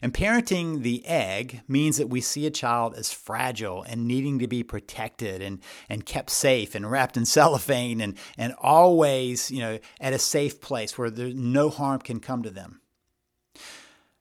And 0.03 0.13
parenting 0.13 0.84
the 0.84 1.03
egg 1.07 1.62
means 1.67 1.98
that 1.98 2.10
we 2.10 2.22
see 2.22 2.46
a 2.46 2.51
child 2.51 2.93
as 2.93 3.12
fragile 3.12 3.81
and 3.81 4.07
needing 4.07 4.38
to 4.38 4.48
be 4.48 4.62
protected 4.62 5.41
and, 5.41 5.62
and 5.89 6.05
kept 6.05 6.29
safe 6.29 6.75
and 6.75 6.91
wrapped 6.91 7.17
in 7.17 7.25
cellophane 7.38 8.00
and, 8.00 8.19
and 8.38 8.53
always, 8.62 9.50
you 9.50 9.62
know, 9.62 9.79
at 10.00 10.13
a 10.13 10.19
safe 10.19 10.62
place 10.62 10.96
where 10.96 11.10
there, 11.10 11.34
no 11.34 11.72
harm 11.72 12.00
can 12.00 12.19
come 12.19 12.43
to 12.43 12.51
them. 12.51 12.79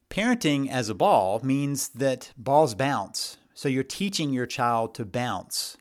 Parenting 0.08 0.70
as 0.70 0.88
a 0.88 0.94
ball 0.94 1.38
means 1.42 1.90
that 1.90 2.32
balls 2.38 2.74
bounce. 2.74 3.36
So 3.52 3.68
you're 3.68 3.84
teaching 3.84 4.32
your 4.32 4.46
child 4.46 4.94
to 4.94 5.04
bounce. 5.04 5.76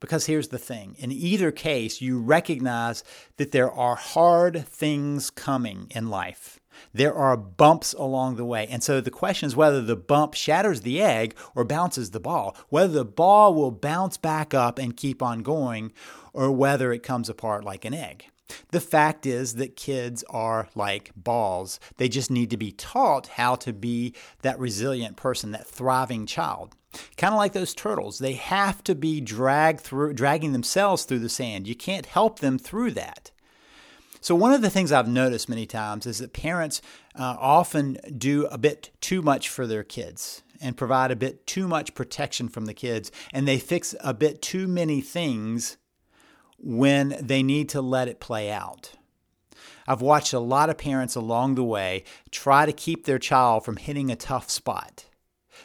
Because 0.00 0.26
here's 0.26 0.48
the 0.48 0.58
thing 0.58 0.96
in 0.98 1.12
either 1.12 1.52
case, 1.52 2.00
you 2.00 2.18
recognize 2.18 3.04
that 3.36 3.52
there 3.52 3.70
are 3.70 3.96
hard 3.96 4.66
things 4.66 5.30
coming 5.30 5.86
in 5.90 6.08
life 6.08 6.60
there 6.92 7.14
are 7.14 7.36
bumps 7.36 7.92
along 7.92 8.36
the 8.36 8.44
way. 8.44 8.66
And 8.68 8.82
so 8.82 9.00
the 9.00 9.10
question 9.10 9.46
is 9.46 9.56
whether 9.56 9.80
the 9.80 9.96
bump 9.96 10.34
shatters 10.34 10.82
the 10.82 11.00
egg 11.00 11.36
or 11.54 11.64
bounces 11.64 12.10
the 12.10 12.20
ball, 12.20 12.56
whether 12.68 12.92
the 12.92 13.04
ball 13.04 13.54
will 13.54 13.70
bounce 13.70 14.16
back 14.16 14.54
up 14.54 14.78
and 14.78 14.96
keep 14.96 15.22
on 15.22 15.42
going, 15.42 15.92
or 16.32 16.50
whether 16.50 16.92
it 16.92 17.02
comes 17.02 17.28
apart 17.28 17.64
like 17.64 17.84
an 17.84 17.94
egg. 17.94 18.26
The 18.70 18.80
fact 18.80 19.26
is 19.26 19.54
that 19.54 19.76
kids 19.76 20.24
are 20.30 20.68
like 20.74 21.12
balls. 21.16 21.80
They 21.96 22.08
just 22.08 22.30
need 22.30 22.50
to 22.50 22.56
be 22.56 22.72
taught 22.72 23.28
how 23.28 23.54
to 23.56 23.72
be 23.72 24.14
that 24.42 24.58
resilient 24.58 25.16
person, 25.16 25.52
that 25.52 25.66
thriving 25.66 26.26
child. 26.26 26.74
Kind 27.16 27.32
of 27.32 27.38
like 27.38 27.52
those 27.52 27.74
turtles, 27.74 28.18
they 28.18 28.32
have 28.32 28.82
to 28.84 28.94
be 28.94 29.20
dragged 29.20 29.80
through, 29.80 30.14
dragging 30.14 30.52
themselves 30.52 31.04
through 31.04 31.20
the 31.20 31.28
sand. 31.28 31.68
You 31.68 31.76
can't 31.76 32.06
help 32.06 32.40
them 32.40 32.58
through 32.58 32.92
that. 32.92 33.30
So, 34.20 34.34
one 34.34 34.52
of 34.52 34.60
the 34.60 34.70
things 34.70 34.92
I've 34.92 35.08
noticed 35.08 35.48
many 35.48 35.66
times 35.66 36.04
is 36.04 36.18
that 36.18 36.32
parents 36.32 36.82
uh, 37.14 37.36
often 37.38 37.96
do 38.18 38.46
a 38.46 38.58
bit 38.58 38.90
too 39.00 39.22
much 39.22 39.48
for 39.48 39.66
their 39.66 39.84
kids 39.84 40.42
and 40.60 40.76
provide 40.76 41.10
a 41.10 41.16
bit 41.16 41.46
too 41.46 41.66
much 41.66 41.94
protection 41.94 42.48
from 42.48 42.66
the 42.66 42.74
kids, 42.74 43.10
and 43.32 43.48
they 43.48 43.58
fix 43.58 43.94
a 44.00 44.12
bit 44.12 44.42
too 44.42 44.68
many 44.68 45.00
things 45.00 45.78
when 46.62 47.16
they 47.20 47.42
need 47.42 47.68
to 47.70 47.80
let 47.80 48.08
it 48.08 48.20
play 48.20 48.50
out. 48.50 48.92
I've 49.86 50.02
watched 50.02 50.32
a 50.32 50.38
lot 50.38 50.70
of 50.70 50.78
parents 50.78 51.16
along 51.16 51.54
the 51.54 51.64
way 51.64 52.04
try 52.30 52.66
to 52.66 52.72
keep 52.72 53.04
their 53.04 53.18
child 53.18 53.64
from 53.64 53.76
hitting 53.76 54.10
a 54.10 54.16
tough 54.16 54.50
spot, 54.50 55.06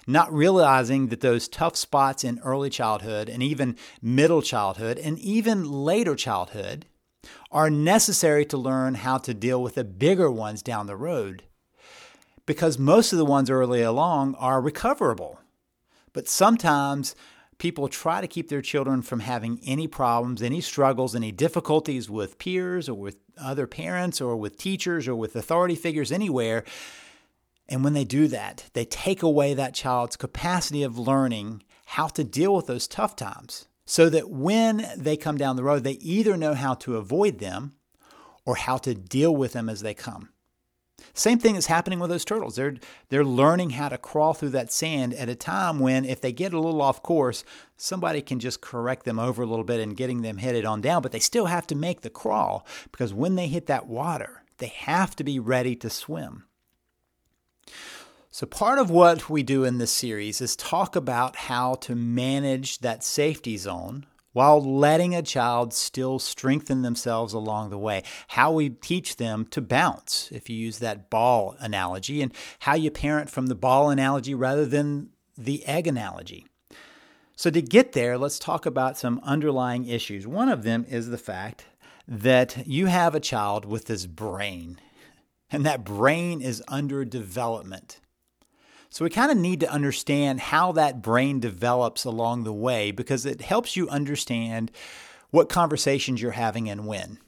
not 0.07 0.33
realizing 0.33 1.07
that 1.07 1.21
those 1.21 1.47
tough 1.47 1.75
spots 1.75 2.23
in 2.23 2.39
early 2.39 2.69
childhood 2.69 3.29
and 3.29 3.43
even 3.43 3.75
middle 4.01 4.41
childhood 4.41 4.97
and 4.97 5.19
even 5.19 5.69
later 5.69 6.15
childhood 6.15 6.85
are 7.51 7.69
necessary 7.69 8.45
to 8.45 8.57
learn 8.57 8.95
how 8.95 9.17
to 9.17 9.33
deal 9.33 9.61
with 9.61 9.75
the 9.75 9.83
bigger 9.83 10.31
ones 10.31 10.61
down 10.61 10.87
the 10.87 10.95
road. 10.95 11.43
Because 12.45 12.77
most 12.77 13.11
of 13.11 13.17
the 13.17 13.25
ones 13.25 13.49
early 13.49 13.81
along 13.81 14.35
are 14.35 14.61
recoverable. 14.61 15.39
But 16.13 16.27
sometimes 16.27 17.15
people 17.57 17.87
try 17.87 18.21
to 18.21 18.27
keep 18.27 18.49
their 18.49 18.61
children 18.61 19.01
from 19.01 19.21
having 19.21 19.59
any 19.65 19.87
problems, 19.87 20.41
any 20.41 20.61
struggles, 20.61 21.15
any 21.15 21.31
difficulties 21.31 22.09
with 22.09 22.37
peers 22.37 22.89
or 22.89 22.95
with 22.95 23.17
other 23.37 23.67
parents 23.67 24.21
or 24.21 24.35
with 24.35 24.57
teachers 24.57 25.07
or 25.07 25.15
with 25.15 25.35
authority 25.35 25.75
figures 25.75 26.11
anywhere. 26.11 26.63
And 27.67 27.83
when 27.83 27.93
they 27.93 28.03
do 28.03 28.27
that, 28.27 28.65
they 28.73 28.85
take 28.85 29.23
away 29.23 29.53
that 29.53 29.73
child's 29.73 30.15
capacity 30.15 30.83
of 30.83 30.99
learning 30.99 31.63
how 31.85 32.07
to 32.07 32.23
deal 32.23 32.55
with 32.55 32.67
those 32.67 32.87
tough 32.87 33.15
times 33.15 33.67
so 33.85 34.09
that 34.09 34.29
when 34.29 34.87
they 34.97 35.15
come 35.17 35.37
down 35.37 35.55
the 35.55 35.63
road, 35.63 35.83
they 35.83 35.93
either 35.93 36.35
know 36.35 36.53
how 36.53 36.73
to 36.73 36.97
avoid 36.97 37.39
them 37.39 37.75
or 38.45 38.55
how 38.55 38.77
to 38.77 38.93
deal 38.93 39.35
with 39.35 39.53
them 39.53 39.69
as 39.69 39.81
they 39.81 39.93
come. 39.93 40.29
Same 41.13 41.39
thing 41.39 41.55
is 41.55 41.67
happening 41.67 41.99
with 41.99 42.09
those 42.09 42.25
turtles. 42.25 42.55
They're 42.55 42.75
they're 43.09 43.25
learning 43.25 43.71
how 43.71 43.89
to 43.89 43.97
crawl 43.97 44.33
through 44.33 44.49
that 44.49 44.71
sand 44.71 45.13
at 45.13 45.29
a 45.29 45.35
time 45.35 45.79
when 45.79 46.03
if 46.05 46.19
they 46.19 46.31
get 46.31 46.53
a 46.53 46.59
little 46.59 46.81
off 46.81 47.01
course, 47.01 47.43
somebody 47.77 48.21
can 48.21 48.39
just 48.39 48.61
correct 48.61 49.05
them 49.05 49.19
over 49.19 49.43
a 49.43 49.45
little 49.45 49.63
bit 49.63 49.79
and 49.79 49.95
getting 49.95 50.21
them 50.21 50.37
headed 50.37 50.65
on 50.65 50.81
down, 50.81 51.01
but 51.01 51.11
they 51.11 51.19
still 51.19 51.45
have 51.45 51.67
to 51.67 51.75
make 51.75 52.01
the 52.01 52.09
crawl 52.09 52.65
because 52.91 53.13
when 53.13 53.35
they 53.35 53.47
hit 53.47 53.67
that 53.67 53.87
water, 53.87 54.43
they 54.57 54.67
have 54.67 55.15
to 55.15 55.23
be 55.23 55.39
ready 55.39 55.75
to 55.75 55.89
swim. 55.89 56.45
So, 58.29 58.45
part 58.45 58.79
of 58.79 58.89
what 58.89 59.29
we 59.29 59.43
do 59.43 59.63
in 59.63 59.77
this 59.77 59.91
series 59.91 60.41
is 60.41 60.57
talk 60.57 60.97
about 60.97 61.37
how 61.37 61.75
to 61.75 61.95
manage 61.95 62.79
that 62.79 63.01
safety 63.01 63.55
zone 63.55 64.05
while 64.35 64.61
letting 64.61 65.15
a 65.15 65.21
child 65.21 65.73
still 65.73 66.19
strengthen 66.19 66.81
themselves 66.81 67.31
along 67.31 67.69
the 67.69 67.77
way. 67.77 68.03
How 68.27 68.51
we 68.51 68.67
teach 68.67 69.15
them 69.15 69.45
to 69.51 69.61
bounce, 69.61 70.29
if 70.29 70.49
you 70.49 70.57
use 70.57 70.79
that 70.79 71.09
ball 71.09 71.55
analogy, 71.59 72.21
and 72.21 72.33
how 72.59 72.75
you 72.75 72.91
parent 72.91 73.29
from 73.29 73.47
the 73.47 73.55
ball 73.55 73.89
analogy 73.89 74.35
rather 74.35 74.65
than 74.65 75.11
the 75.37 75.65
egg 75.65 75.87
analogy. 75.87 76.45
So, 77.37 77.49
to 77.49 77.61
get 77.61 77.93
there, 77.93 78.17
let's 78.17 78.37
talk 78.37 78.65
about 78.65 78.97
some 78.97 79.21
underlying 79.23 79.87
issues. 79.87 80.27
One 80.27 80.49
of 80.49 80.63
them 80.63 80.85
is 80.89 81.07
the 81.07 81.17
fact 81.17 81.63
that 82.05 82.67
you 82.67 82.87
have 82.87 83.15
a 83.15 83.21
child 83.21 83.63
with 83.63 83.85
this 83.85 84.05
brain, 84.05 84.81
and 85.49 85.65
that 85.65 85.85
brain 85.85 86.41
is 86.41 86.61
under 86.67 87.05
development. 87.05 88.01
So 88.89 89.03
we 89.03 89.09
kind 89.09 89.31
of 89.31 89.37
need 89.37 89.59
to 89.61 89.71
understand 89.71 90.39
how 90.39 90.71
that 90.73 91.01
brain 91.01 91.39
develops 91.39 92.05
along 92.05 92.43
the 92.43 92.53
way 92.53 92.91
because 92.91 93.25
it 93.25 93.41
helps 93.41 93.75
you 93.75 93.89
understand 93.89 94.71
what 95.31 95.49
conversations 95.49 96.21
you're 96.21 96.31
having 96.31 96.69
and 96.69 96.87
when. 96.87 97.19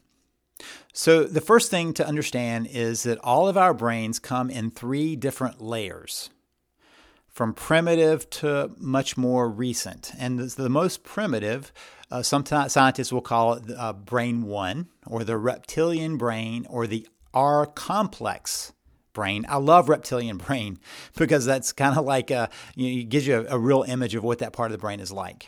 So, 0.93 1.25
the 1.25 1.41
first 1.41 1.69
thing 1.69 1.93
to 1.93 2.07
understand 2.07 2.67
is 2.71 3.03
that 3.03 3.19
all 3.19 3.47
of 3.47 3.57
our 3.57 3.73
brains 3.73 4.17
come 4.17 4.49
in 4.49 4.71
three 4.71 5.15
different 5.15 5.61
layers 5.61 6.31
from 7.27 7.53
primitive 7.53 8.27
to 8.31 8.71
much 8.79 9.15
more 9.15 9.47
recent. 9.47 10.11
And 10.17 10.39
the 10.39 10.69
most 10.69 11.03
primitive, 11.03 11.71
uh, 12.09 12.23
some 12.23 12.43
scientists 12.43 13.13
will 13.13 13.21
call 13.21 13.53
it 13.53 13.63
uh, 13.77 13.93
brain 13.93 14.41
one, 14.41 14.87
or 15.05 15.23
the 15.23 15.37
reptilian 15.37 16.17
brain, 16.17 16.65
or 16.67 16.87
the 16.87 17.07
R 17.35 17.67
complex 17.67 18.73
brain. 19.17 19.47
I 19.49 19.57
love 19.57 19.89
reptilian 19.89 20.37
brain 20.47 20.77
because 21.17 21.43
that's 21.43 21.73
kind 21.73 21.97
of 21.97 22.05
like 22.05 22.29
a, 22.31 22.49
you 22.75 22.85
know, 22.85 23.01
it 23.01 23.09
gives 23.09 23.25
you 23.27 23.39
a, 23.39 23.55
a 23.55 23.59
real 23.59 23.83
image 23.83 24.13
of 24.13 24.23
what 24.23 24.39
that 24.39 24.53
part 24.53 24.71
of 24.71 24.77
the 24.77 24.81
brain 24.81 24.99
is 24.99 25.11
like. 25.11 25.47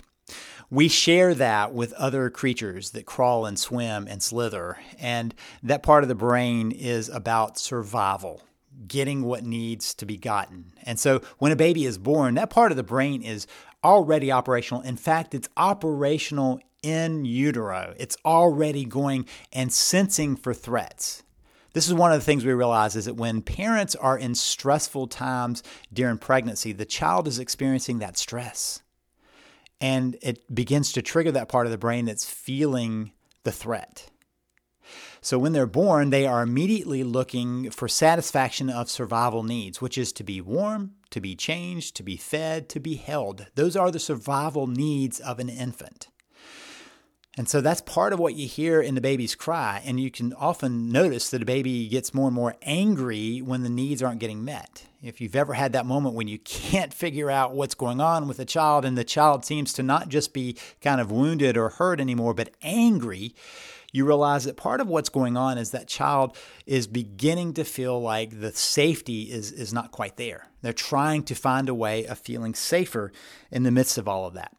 We 0.72 0.88
share 0.88 1.34
that 1.36 1.74
with 1.74 1.94
other 1.94 2.30
creatures 2.30 2.92
that 2.92 3.06
crawl 3.06 3.46
and 3.46 3.58
swim 3.58 4.08
and 4.08 4.22
slither. 4.22 4.78
And 5.00 5.34
that 5.64 5.84
part 5.84 6.04
of 6.04 6.10
the 6.10 6.16
brain 6.16 6.72
is 6.72 7.10
about 7.10 7.60
survival, 7.60 8.42
getting 8.88 9.24
what 9.24 9.44
needs 9.44 9.94
to 9.96 10.06
be 10.06 10.18
gotten. 10.18 10.74
And 10.84 11.00
so 11.00 11.22
when 11.38 11.52
a 11.52 11.56
baby 11.56 11.86
is 11.86 11.98
born, 11.98 12.36
that 12.36 12.50
part 12.50 12.72
of 12.72 12.78
the 12.78 12.84
brain 12.84 13.22
is 13.22 13.48
already 13.84 14.32
operational. 14.32 14.82
In 14.82 14.98
fact, 14.98 15.34
it's 15.34 15.50
operational 15.58 16.60
in 16.82 17.26
utero, 17.26 17.94
it's 17.98 18.18
already 18.24 18.86
going 18.86 19.26
and 19.52 19.72
sensing 19.72 20.36
for 20.36 20.54
threats. 20.54 21.24
This 21.74 21.88
is 21.88 21.94
one 21.94 22.12
of 22.12 22.20
the 22.20 22.26
things 22.26 22.46
we 22.46 22.54
realize 22.54 22.96
is 22.96 23.06
that 23.06 23.16
when 23.16 23.42
parents 23.42 23.96
are 23.96 24.18
in 24.18 24.36
stressful 24.36 25.08
times 25.08 25.64
during 25.94 26.18
pregnancy, 26.18 26.72
the 26.72 26.86
child 26.86 27.28
is 27.28 27.40
experiencing 27.40 28.00
that 28.00 28.18
stress. 28.18 28.82
And 29.80 30.18
it 30.22 30.54
begins 30.54 30.92
to 30.94 31.02
trigger 31.02 31.32
that 31.32 31.48
part 31.48 31.66
of 31.66 31.72
the 31.72 31.78
brain 31.78 32.06
that's 32.06 32.30
feeling 32.30 33.12
the 33.44 33.52
threat. 33.52 34.10
So 35.22 35.38
when 35.38 35.52
they're 35.52 35.68
born, 35.68 36.10
they 36.10 36.26
are 36.26 36.42
immediately 36.42 37.04
looking 37.04 37.70
for 37.72 37.88
satisfaction 37.88 38.70
of 38.70 38.90
survival 38.90 39.44
needs, 39.44 39.82
which 39.82 39.98
is 39.98 40.12
to 40.14 40.24
be 40.24 40.42
warm, 40.42 40.94
to 41.12 41.22
be 41.22 41.36
changed, 41.36 41.96
to 41.98 42.04
be 42.04 42.18
fed, 42.18 42.70
to 42.70 42.80
be 42.80 42.96
held. 42.96 43.48
Those 43.56 43.76
are 43.76 43.92
the 43.92 44.00
survival 44.00 44.68
needs 44.68 45.20
of 45.20 45.40
an 45.40 45.50
infant. 45.50 46.08
And 47.40 47.48
so 47.48 47.62
that's 47.62 47.80
part 47.80 48.12
of 48.12 48.20
what 48.20 48.36
you 48.36 48.50
hear 48.50 48.82
in 48.82 48.96
the 48.96 49.02
baby's 49.02 49.34
cry. 49.34 49.82
And 49.86 49.98
you 49.98 50.12
can 50.12 50.34
often 50.34 50.92
notice 50.92 51.30
that 51.30 51.42
a 51.42 51.46
baby 51.46 51.88
gets 51.88 52.14
more 52.14 52.28
and 52.28 52.36
more 52.36 52.58
angry 52.64 53.40
when 53.40 53.64
the 53.64 53.70
needs 53.70 54.04
aren't 54.04 54.20
getting 54.20 54.44
met. 54.44 54.84
If 55.02 55.22
you've 55.22 55.38
ever 55.38 55.54
had 55.54 55.72
that 55.72 55.86
moment 55.86 56.16
when 56.16 56.28
you 56.28 56.38
can't 56.40 56.94
figure 56.94 57.32
out 57.32 57.56
what's 57.56 57.76
going 57.76 58.02
on 58.02 58.28
with 58.28 58.40
a 58.40 58.46
child 58.46 58.84
and 58.84 58.98
the 58.98 59.06
child 59.06 59.46
seems 59.46 59.72
to 59.76 59.84
not 59.84 60.10
just 60.10 60.34
be 60.34 60.58
kind 60.82 61.00
of 61.00 61.14
wounded 61.14 61.56
or 61.56 61.70
hurt 61.70 62.02
anymore, 62.02 62.34
but 62.34 62.54
angry, 62.62 63.34
you 63.94 64.06
realize 64.06 64.44
that 64.44 64.58
part 64.58 64.82
of 64.82 64.90
what's 64.90 65.08
going 65.08 65.38
on 65.38 65.58
is 65.58 65.72
that 65.72 65.88
child 65.88 66.36
is 66.66 66.88
beginning 66.88 67.54
to 67.54 67.64
feel 67.64 68.02
like 68.02 68.42
the 68.42 68.52
safety 68.52 69.32
is, 69.32 69.54
is 69.54 69.72
not 69.72 69.92
quite 69.92 70.18
there. 70.18 70.48
They're 70.62 70.74
trying 70.74 71.24
to 71.24 71.36
find 71.36 71.70
a 71.70 71.74
way 71.74 72.06
of 72.06 72.20
feeling 72.20 72.54
safer 72.54 73.14
in 73.50 73.64
the 73.64 73.72
midst 73.72 73.98
of 73.98 74.10
all 74.10 74.26
of 74.26 74.34
that. 74.34 74.58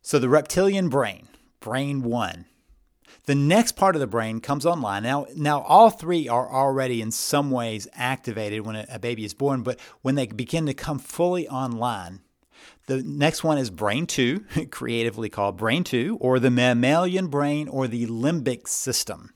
So 0.00 0.18
the 0.18 0.28
reptilian 0.28 0.88
brain, 0.88 1.28
brain 1.62 2.02
one. 2.02 2.44
The 3.24 3.34
next 3.34 3.72
part 3.72 3.94
of 3.94 4.00
the 4.00 4.06
brain 4.06 4.40
comes 4.40 4.66
online. 4.66 5.04
Now, 5.04 5.26
now 5.34 5.62
all 5.62 5.90
three 5.90 6.28
are 6.28 6.50
already 6.52 7.00
in 7.00 7.10
some 7.10 7.50
ways 7.50 7.86
activated 7.94 8.66
when 8.66 8.76
a, 8.76 8.98
baby 8.98 9.24
is 9.24 9.32
born, 9.32 9.62
but 9.62 9.78
when 10.02 10.16
they 10.16 10.26
begin 10.26 10.66
to 10.66 10.74
come 10.74 10.98
fully 10.98 11.48
online, 11.48 12.20
the 12.86 13.02
next 13.02 13.44
one 13.44 13.58
is 13.58 13.70
brain 13.70 14.06
two, 14.06 14.44
creatively 14.70 15.28
called 15.28 15.56
brain 15.56 15.84
two, 15.84 16.18
or 16.20 16.38
the 16.38 16.50
mammalian 16.50 17.28
brain 17.28 17.68
or 17.68 17.86
the 17.86 18.06
limbic 18.06 18.66
system. 18.66 19.32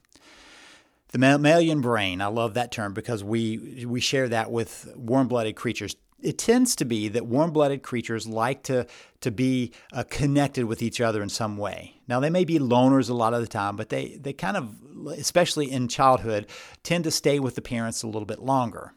The 1.13 1.19
mammalian 1.19 1.81
brain, 1.81 2.21
I 2.21 2.27
love 2.27 2.55
that 2.55 2.73
term 2.73 2.93
because 2.93 3.23
we 3.23 3.87
we 3.87 4.01
share 4.01 4.29
that 4.29 4.51
with 4.51 4.93
warm-blooded 4.97 5.55
creatures 5.55 5.95
it 6.23 6.39
tends 6.39 6.75
to 6.77 6.85
be 6.85 7.09
that 7.09 7.27
warm-blooded 7.27 7.83
creatures 7.83 8.27
like 8.27 8.63
to 8.65 8.87
to 9.21 9.31
be 9.31 9.73
uh, 9.93 10.05
connected 10.09 10.67
with 10.67 10.83
each 10.83 11.01
other 11.01 11.23
in 11.23 11.29
some 11.29 11.57
way. 11.57 12.01
Now 12.09 12.21
they 12.21 12.31
may 12.31 12.45
be 12.45 12.59
loners 12.59 13.11
a 13.11 13.15
lot 13.15 13.35
of 13.35 13.41
the 13.41 13.47
time, 13.47 13.77
but 13.77 13.89
they 13.89 14.17
they 14.21 14.33
kind 14.33 14.57
of, 14.57 14.75
especially 15.19 15.71
in 15.71 15.89
childhood, 15.89 16.47
tend 16.83 17.05
to 17.05 17.11
stay 17.11 17.39
with 17.39 17.55
the 17.55 17.63
parents 17.63 18.03
a 18.03 18.07
little 18.07 18.27
bit 18.27 18.41
longer. 18.41 18.93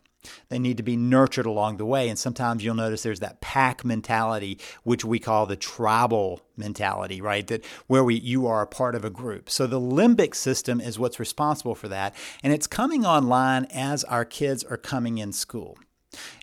They 0.50 0.60
need 0.60 0.78
to 0.78 0.84
be 0.84 0.98
nurtured 0.98 1.46
along 1.46 1.78
the 1.78 1.86
way. 1.86 2.10
And 2.10 2.20
sometimes 2.20 2.64
you'll 2.64 2.76
notice 2.76 3.04
there's 3.04 3.22
that 3.22 3.40
pack 3.40 3.86
mentality, 3.86 4.60
which 4.84 5.06
we 5.06 5.18
call 5.18 5.46
the 5.46 5.56
tribal 5.56 6.42
mentality, 6.58 7.22
right? 7.22 7.48
That 7.48 7.66
where 7.88 8.04
we 8.04 8.16
you 8.16 8.46
are 8.46 8.62
a 8.62 8.68
part 8.68 8.96
of 8.96 9.06
a 9.06 9.10
group. 9.10 9.50
So 9.50 9.66
the 9.66 9.80
limbic 9.80 10.36
system 10.36 10.82
is 10.82 11.00
what's 11.00 11.20
responsible 11.20 11.76
for 11.76 11.88
that. 11.88 12.14
And 12.44 12.52
it's 12.52 12.68
coming 12.68 13.06
online 13.06 13.66
as 13.66 14.04
our 14.04 14.26
kids 14.26 14.64
are 14.66 14.78
coming 14.78 15.20
in 15.20 15.32
school. 15.32 15.78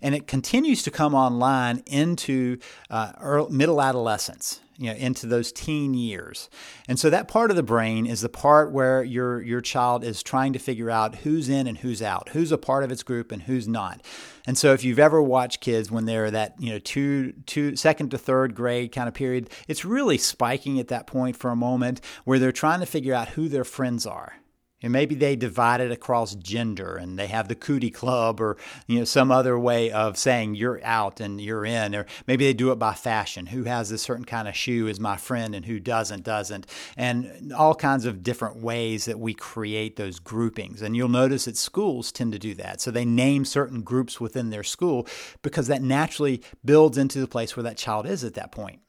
And 0.02 0.14
it 0.14 0.26
continues 0.26 0.82
to 0.84 0.90
come 0.90 1.14
online 1.14 1.82
into 1.86 2.58
uh, 2.90 3.12
early, 3.20 3.52
middle 3.52 3.82
adolescence 3.82 4.60
you 4.78 4.90
know, 4.90 4.96
into 4.96 5.26
those 5.26 5.52
teen 5.52 5.94
years. 5.94 6.50
And 6.88 6.98
so 6.98 7.10
that 7.10 7.28
part 7.28 7.50
of 7.50 7.56
the 7.56 7.62
brain 7.62 8.06
is 8.06 8.20
the 8.20 8.28
part 8.28 8.72
where 8.72 9.02
your 9.02 9.40
your 9.42 9.60
child 9.60 10.04
is 10.04 10.22
trying 10.22 10.52
to 10.52 10.58
figure 10.58 10.90
out 10.90 11.16
who's 11.16 11.48
in 11.48 11.66
and 11.66 11.78
who's 11.78 12.02
out, 12.02 12.30
who's 12.30 12.52
a 12.52 12.58
part 12.58 12.84
of 12.84 12.92
its 12.92 13.02
group 13.02 13.32
and 13.32 13.42
who's 13.42 13.66
not. 13.66 14.02
And 14.46 14.56
so 14.56 14.72
if 14.72 14.84
you've 14.84 14.98
ever 14.98 15.22
watched 15.22 15.60
kids 15.60 15.90
when 15.90 16.04
they're 16.04 16.30
that, 16.30 16.54
you 16.58 16.70
know, 16.70 16.78
two 16.78 17.32
two 17.46 17.76
second 17.76 18.10
to 18.10 18.18
third 18.18 18.54
grade 18.54 18.92
kind 18.92 19.08
of 19.08 19.14
period, 19.14 19.50
it's 19.68 19.84
really 19.84 20.18
spiking 20.18 20.78
at 20.78 20.88
that 20.88 21.06
point 21.06 21.36
for 21.36 21.50
a 21.50 21.56
moment 21.56 22.00
where 22.24 22.38
they're 22.38 22.52
trying 22.52 22.80
to 22.80 22.86
figure 22.86 23.14
out 23.14 23.30
who 23.30 23.48
their 23.48 23.64
friends 23.64 24.06
are 24.06 24.34
and 24.82 24.92
maybe 24.92 25.14
they 25.14 25.36
divide 25.36 25.80
it 25.80 25.90
across 25.90 26.34
gender 26.34 26.96
and 26.96 27.18
they 27.18 27.28
have 27.28 27.48
the 27.48 27.54
cootie 27.54 27.90
club 27.90 28.40
or 28.40 28.58
you 28.86 28.98
know 28.98 29.04
some 29.04 29.30
other 29.30 29.58
way 29.58 29.90
of 29.90 30.18
saying 30.18 30.54
you're 30.54 30.80
out 30.84 31.18
and 31.18 31.40
you're 31.40 31.64
in. 31.64 31.94
Or 31.94 32.06
maybe 32.26 32.44
they 32.44 32.52
do 32.52 32.70
it 32.72 32.78
by 32.78 32.92
fashion. 32.92 33.46
Who 33.46 33.64
has 33.64 33.90
a 33.90 33.98
certain 33.98 34.26
kind 34.26 34.46
of 34.46 34.54
shoe 34.54 34.86
is 34.86 35.00
my 35.00 35.16
friend 35.16 35.54
and 35.54 35.64
who 35.64 35.80
doesn't 35.80 36.24
doesn't. 36.24 36.66
And 36.96 37.52
all 37.54 37.74
kinds 37.74 38.04
of 38.04 38.22
different 38.22 38.58
ways 38.58 39.06
that 39.06 39.18
we 39.18 39.32
create 39.32 39.96
those 39.96 40.18
groupings. 40.18 40.82
And 40.82 40.94
you'll 40.94 41.08
notice 41.08 41.46
that 41.46 41.56
schools 41.56 42.12
tend 42.12 42.32
to 42.32 42.38
do 42.38 42.54
that. 42.54 42.80
So 42.80 42.90
they 42.90 43.06
name 43.06 43.44
certain 43.46 43.82
groups 43.82 44.20
within 44.20 44.50
their 44.50 44.64
school 44.64 45.06
because 45.42 45.68
that 45.68 45.82
naturally 45.82 46.42
builds 46.64 46.98
into 46.98 47.18
the 47.18 47.26
place 47.26 47.56
where 47.56 47.64
that 47.64 47.78
child 47.78 48.06
is 48.06 48.24
at 48.24 48.34
that 48.34 48.52
point 48.52 48.80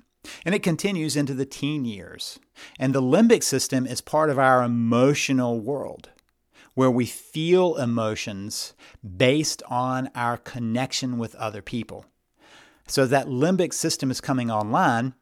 and 0.45 0.55
it 0.55 0.63
continues 0.63 1.15
into 1.15 1.33
the 1.33 1.45
teen 1.45 1.85
years. 1.85 2.39
And 2.79 2.93
the 2.93 3.01
limbic 3.01 3.43
system 3.43 3.85
is 3.85 4.01
part 4.01 4.29
of 4.29 4.39
our 4.39 4.63
emotional 4.63 5.59
world, 5.59 6.09
where 6.73 6.91
we 6.91 7.05
feel 7.05 7.75
emotions 7.75 8.73
based 9.17 9.63
on 9.67 10.09
our 10.15 10.37
connection 10.37 11.17
with 11.17 11.35
other 11.35 11.61
people. 11.61 12.05
So 12.87 13.05
that 13.07 13.27
limbic 13.27 13.73
system 13.73 14.09
is 14.11 14.21
coming 14.21 14.49
online. 14.49 15.13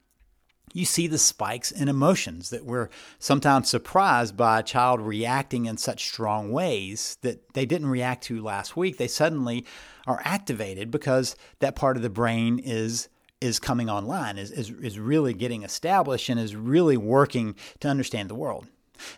You 0.74 0.86
see 0.86 1.08
the 1.08 1.18
spikes 1.18 1.72
in 1.72 1.88
emotions 1.88 2.50
that 2.50 2.66
we're 2.66 2.90
sometimes 3.18 3.70
surprised 3.70 4.36
by 4.36 4.60
a 4.60 4.64
child 4.64 5.00
reacting 5.00 5.66
in 5.66 5.78
such 5.78 6.06
strong 6.06 6.52
ways 6.52 7.18
that 7.22 7.54
they 7.54 7.66
didn't 7.66 7.90
react 7.90 8.26
to 8.26 8.44
last 8.44 8.76
week. 8.76 8.98
They 8.98 9.08
suddenly 9.08 9.66
are 10.06 10.22
activated 10.26 10.92
because 10.92 11.36
that 11.60 11.76
part 11.76 11.96
of 11.96 12.04
the 12.04 12.10
brain 12.10 12.60
is 12.60 13.08
is 13.42 13.60
coming 13.60 13.90
online, 13.90 14.38
is, 14.38 14.52
is, 14.52 14.70
is 14.70 15.00
really 15.00 15.34
getting 15.34 15.64
established 15.64 16.30
and 16.30 16.40
is 16.40 16.56
really 16.56 16.98
working 16.98 17.56
to 17.80 17.88
understand 17.88 18.30
the 18.30 18.36
world. 18.36 18.68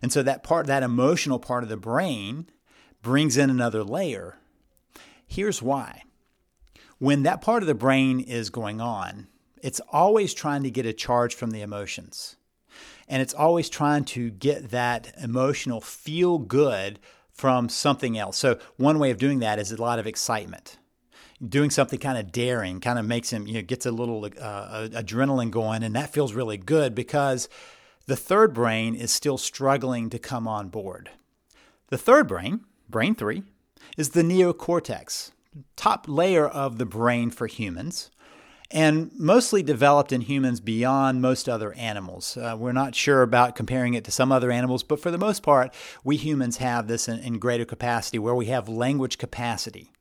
And 0.01 0.12
so 0.12 0.24
that 0.24 0.43
part, 0.43 0.67
that 0.67 0.83
emotional 0.83 1.39
part 1.39 1.63
of 1.63 1.69
the 1.69 1.77
brain 1.77 2.47
brings 3.01 3.38
in 3.38 3.50
another 3.50 3.83
layer. 3.83 4.38
Here's 5.27 5.62
why. 5.62 6.03
When 6.97 7.24
that 7.24 7.41
part 7.41 7.62
of 7.62 7.67
the 7.67 7.75
brain 7.75 8.19
is 8.19 8.50
going 8.50 8.81
on, 8.81 9.27
it's 9.62 9.81
always 9.91 10.33
trying 10.33 10.63
to 10.63 10.71
get 10.71 10.86
a 10.86 10.93
charge 10.93 11.36
from 11.36 11.51
the 11.51 11.62
emotions. 11.62 12.38
And 13.07 13.21
it's 13.21 13.33
always 13.33 13.69
trying 13.69 14.05
to 14.05 14.29
get 14.29 14.71
that 14.71 15.13
emotional 15.21 15.79
feel 15.79 16.39
good 16.39 17.00
from 17.31 17.69
something 17.69 18.17
else. 18.17 18.38
So, 18.38 18.59
one 18.77 19.00
way 19.00 19.12
of 19.12 19.17
doing 19.17 19.39
that 19.39 19.59
is 19.59 19.71
a 19.71 19.81
lot 19.81 20.00
of 20.00 20.07
excitement 20.07 20.77
doing 21.46 21.70
something 21.70 22.00
kind 22.00 22.17
of 22.17 22.32
daring 22.32 22.79
kind 22.79 22.98
of 22.98 23.06
makes 23.06 23.32
him, 23.32 23.48
you 23.48 23.56
know, 23.56 23.62
gets 23.62 23.86
a 23.86 23.91
little 23.91 24.25
uh, 24.25 24.88
adrenaline 24.89 25.51
going. 25.51 25.84
And 25.84 25.96
that 25.96 26.12
feels 26.12 26.34
really 26.34 26.58
good 26.58 26.96
because 26.96 27.48
the 28.06 28.15
third 28.15 28.53
brain 28.53 28.96
is 28.96 29.12
still 29.12 29.38
struggling 29.38 30.10
to 30.10 30.20
come 30.20 30.48
on 30.48 30.70
board. 30.70 31.12
The 31.89 31.98
third 31.98 32.27
brain, 32.27 32.62
brain 32.89 33.15
three, 33.15 33.44
is 33.98 34.10
the 34.10 34.24
neocortex, 34.24 35.32
top 35.75 36.06
layer 36.08 36.48
of 36.48 36.77
the 36.77 36.86
brain 36.86 37.29
for 37.29 37.48
humans 37.48 38.10
and 38.72 39.12
mostly 39.17 39.63
developed 39.63 40.12
in 40.12 40.22
humans 40.22 40.60
beyond 40.60 41.22
most 41.22 41.48
other 41.48 41.74
animals. 41.74 42.36
Uh, 42.36 42.56
we're 42.58 42.74
not 42.74 42.96
sure 42.96 43.22
about 43.22 43.56
comparing 43.56 43.94
it 43.94 44.03
to 44.03 44.12
some 44.12 44.32
other 44.32 44.51
animals, 44.51 44.84
but 44.84 45.00
for 45.00 45.10
the 45.10 45.17
most 45.17 45.41
part, 45.41 45.74
we 46.03 46.17
humans 46.17 46.58
have 46.58 46.88
this 46.88 47.08
in, 47.08 47.20
in 47.20 47.39
greater 47.39 47.65
capacity 47.65 48.20
where 48.20 48.35
we 48.35 48.48
have 48.48 48.68
language 48.68 49.18
capacity. 49.18 49.92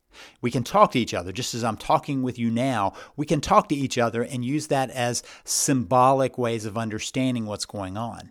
We 0.40 0.50
can 0.50 0.64
talk 0.64 0.92
to 0.92 0.98
each 0.98 1.14
other, 1.14 1.32
just 1.32 1.54
as 1.54 1.64
I'm 1.64 1.76
talking 1.76 2.22
with 2.22 2.38
you 2.38 2.50
now. 2.50 2.92
We 3.16 3.26
can 3.26 3.40
talk 3.40 3.68
to 3.68 3.74
each 3.74 3.98
other 3.98 4.22
and 4.22 4.44
use 4.44 4.68
that 4.68 4.90
as 4.90 5.22
symbolic 5.44 6.38
ways 6.38 6.64
of 6.64 6.78
understanding 6.78 7.46
what's 7.46 7.66
going 7.66 7.96
on. 7.96 8.30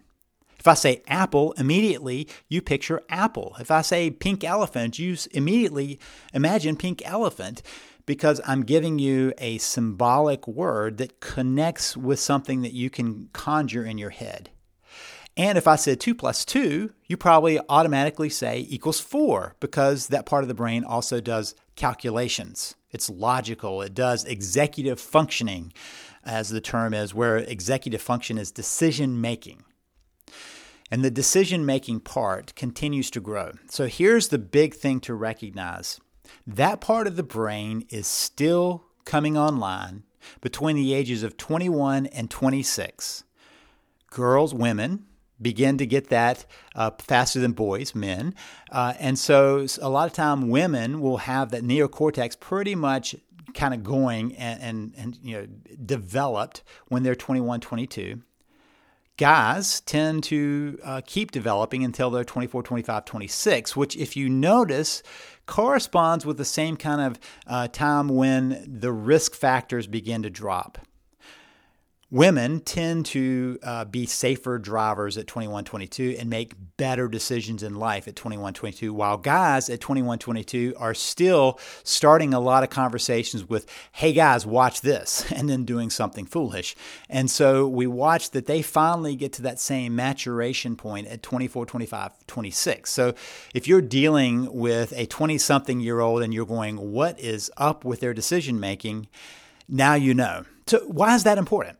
If 0.59 0.67
I 0.67 0.73
say 0.73 1.03
apple, 1.07 1.51
immediately 1.59 2.27
you 2.49 2.59
picture 2.59 3.03
apple. 3.07 3.55
If 3.59 3.69
I 3.69 3.81
say 3.81 4.09
pink 4.09 4.43
elephant, 4.43 4.97
you 4.97 5.15
immediately 5.31 5.99
imagine 6.33 6.75
pink 6.75 7.03
elephant 7.05 7.61
because 8.07 8.41
I'm 8.45 8.63
giving 8.63 8.97
you 8.97 9.31
a 9.37 9.59
symbolic 9.59 10.47
word 10.47 10.97
that 10.97 11.19
connects 11.19 11.95
with 11.95 12.19
something 12.19 12.61
that 12.63 12.73
you 12.73 12.89
can 12.89 13.29
conjure 13.31 13.85
in 13.85 13.97
your 13.97 14.09
head. 14.09 14.49
And 15.37 15.57
if 15.57 15.67
I 15.67 15.75
said 15.75 15.99
2 15.99 16.15
plus 16.15 16.45
2, 16.45 16.91
you 17.07 17.17
probably 17.17 17.59
automatically 17.67 18.29
say 18.29 18.65
equals 18.69 19.01
4 19.01 19.55
because 19.59 20.07
that 20.07 20.25
part 20.25 20.43
of 20.43 20.47
the 20.47 20.53
brain 20.53 20.83
also 20.85 21.19
does 21.19 21.55
calculations. 21.75 22.75
It's 22.91 23.09
logical, 23.09 23.81
it 23.81 23.93
does 23.93 24.23
executive 24.23 24.99
functioning, 24.99 25.73
as 26.23 26.49
the 26.49 26.61
term 26.61 26.93
is, 26.93 27.13
where 27.13 27.37
executive 27.37 28.01
function 28.01 28.37
is 28.37 28.51
decision 28.51 29.19
making. 29.19 29.65
And 30.89 31.03
the 31.03 31.11
decision 31.11 31.65
making 31.65 32.01
part 32.01 32.55
continues 32.55 33.11
to 33.11 33.19
grow. 33.19 33.51
So 33.69 33.87
here's 33.87 34.29
the 34.29 34.37
big 34.37 34.73
thing 34.73 35.01
to 35.01 35.13
recognize 35.13 35.99
that 36.47 36.79
part 36.79 37.07
of 37.07 37.17
the 37.17 37.23
brain 37.23 37.85
is 37.89 38.07
still 38.07 38.85
coming 39.03 39.37
online 39.37 40.03
between 40.41 40.75
the 40.75 40.93
ages 40.93 41.23
of 41.23 41.37
21 41.37 42.05
and 42.07 42.31
26. 42.31 43.25
Girls, 44.09 44.53
women, 44.53 45.05
begin 45.41 45.77
to 45.77 45.85
get 45.85 46.09
that 46.09 46.45
uh, 46.75 46.91
faster 46.99 47.39
than 47.39 47.51
boys, 47.51 47.93
men. 47.93 48.33
Uh, 48.71 48.93
and 48.99 49.19
so 49.19 49.65
a 49.81 49.89
lot 49.89 50.07
of 50.07 50.13
time 50.13 50.49
women 50.49 51.01
will 51.01 51.17
have 51.17 51.51
that 51.51 51.63
neocortex 51.63 52.39
pretty 52.39 52.75
much 52.75 53.15
kind 53.53 53.73
of 53.73 53.83
going 53.83 54.35
and, 54.35 54.61
and, 54.61 54.93
and 54.97 55.19
you 55.23 55.35
know 55.35 55.47
developed 55.85 56.63
when 56.87 57.03
they're 57.03 57.15
21, 57.15 57.61
22. 57.61 58.21
Guys 59.17 59.79
tend 59.81 60.25
to 60.25 60.77
uh, 60.83 61.01
keep 61.05 61.31
developing 61.31 61.85
until 61.85 62.09
they're 62.09 62.25
24, 62.25 62.63
25, 62.63 63.05
26, 63.05 63.75
which, 63.75 63.95
if 63.95 64.17
you 64.17 64.27
notice, 64.27 65.01
corresponds 65.45 66.25
with 66.25 66.35
the 66.35 66.43
same 66.43 66.75
kind 66.75 66.99
of 66.99 67.19
uh, 67.47 67.69
time 67.69 68.09
when 68.09 68.65
the 68.67 68.91
risk 68.91 69.33
factors 69.33 69.87
begin 69.87 70.21
to 70.23 70.29
drop 70.29 70.79
women 72.15 72.61
tend 72.61 73.05
to 73.05 73.59
uh, 73.61 73.83
be 73.83 74.05
safer 74.05 74.57
drivers 74.57 75.17
at 75.17 75.27
21 75.27 75.65
22 75.65 76.15
and 76.17 76.29
make 76.29 76.53
better 76.77 77.09
decisions 77.09 77.61
in 77.61 77.75
life 77.75 78.07
at 78.07 78.15
21 78.15 78.53
22 78.53 78.93
while 78.93 79.17
guys 79.17 79.69
at 79.69 79.81
21 79.81 80.17
22 80.17 80.73
are 80.77 80.93
still 80.93 81.59
starting 81.83 82.33
a 82.33 82.39
lot 82.39 82.63
of 82.63 82.69
conversations 82.69 83.49
with 83.49 83.69
hey 83.91 84.13
guys 84.13 84.45
watch 84.45 84.79
this 84.79 85.29
and 85.35 85.49
then 85.49 85.65
doing 85.65 85.89
something 85.89 86.25
foolish. 86.25 86.73
And 87.09 87.29
so 87.29 87.67
we 87.67 87.85
watch 87.85 88.31
that 88.31 88.45
they 88.45 88.61
finally 88.61 89.17
get 89.17 89.33
to 89.33 89.41
that 89.41 89.59
same 89.59 89.93
maturation 89.93 90.77
point 90.77 91.07
at 91.07 91.21
24 91.21 91.65
25 91.65 92.11
26 92.27 92.89
so 92.89 93.13
if 93.53 93.67
you're 93.67 93.81
dealing 93.81 94.53
with 94.53 94.93
a 94.95 95.05
20 95.05 95.37
something 95.37 95.81
year 95.81 95.99
old 95.99 96.23
and 96.23 96.33
you're 96.33 96.45
going 96.45 96.93
what 96.93 97.19
is 97.19 97.51
up 97.57 97.83
with 97.83 97.99
their 97.99 98.13
decision 98.13 98.57
making 98.57 99.09
now 99.67 99.95
you 99.95 100.13
know. 100.13 100.45
So 100.65 100.79
why 100.87 101.13
is 101.15 101.23
that 101.23 101.37
important 101.37 101.77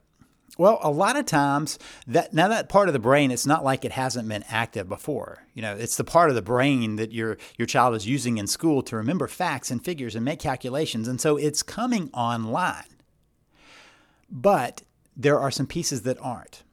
well, 0.58 0.80
a 0.82 0.90
lot 0.90 1.18
of 1.18 1.26
times 1.26 1.78
that 2.08 2.34
now 2.34 2.48
that 2.48 2.70
part 2.70 2.88
of 2.88 2.94
the 2.94 3.00
brain, 3.00 3.32
it's 3.32 3.46
not 3.46 3.64
like 3.64 3.84
it 3.84 3.92
hasn't 3.92 4.28
been 4.28 4.44
active 4.50 4.88
before. 4.88 5.44
You 5.54 5.62
know, 5.62 5.76
it's 5.76 5.98
the 5.98 6.04
part 6.04 6.30
of 6.30 6.36
the 6.36 6.42
brain 6.42 6.96
that 6.96 7.12
your 7.12 7.38
your 7.58 7.66
child 7.66 7.96
is 7.96 8.08
using 8.08 8.38
in 8.38 8.48
school 8.48 8.82
to 8.84 8.96
remember 8.96 9.28
facts 9.28 9.72
and 9.72 9.84
figures 9.84 10.16
and 10.16 10.24
make 10.24 10.40
calculations, 10.40 11.08
and 11.08 11.20
so 11.20 11.38
it's 11.38 11.64
coming 11.64 12.10
online. 12.14 12.84
But 14.30 14.84
there 15.16 15.40
are 15.40 15.52
some 15.52 15.68
pieces 15.68 16.02
that 16.04 16.18
aren't 16.22 16.64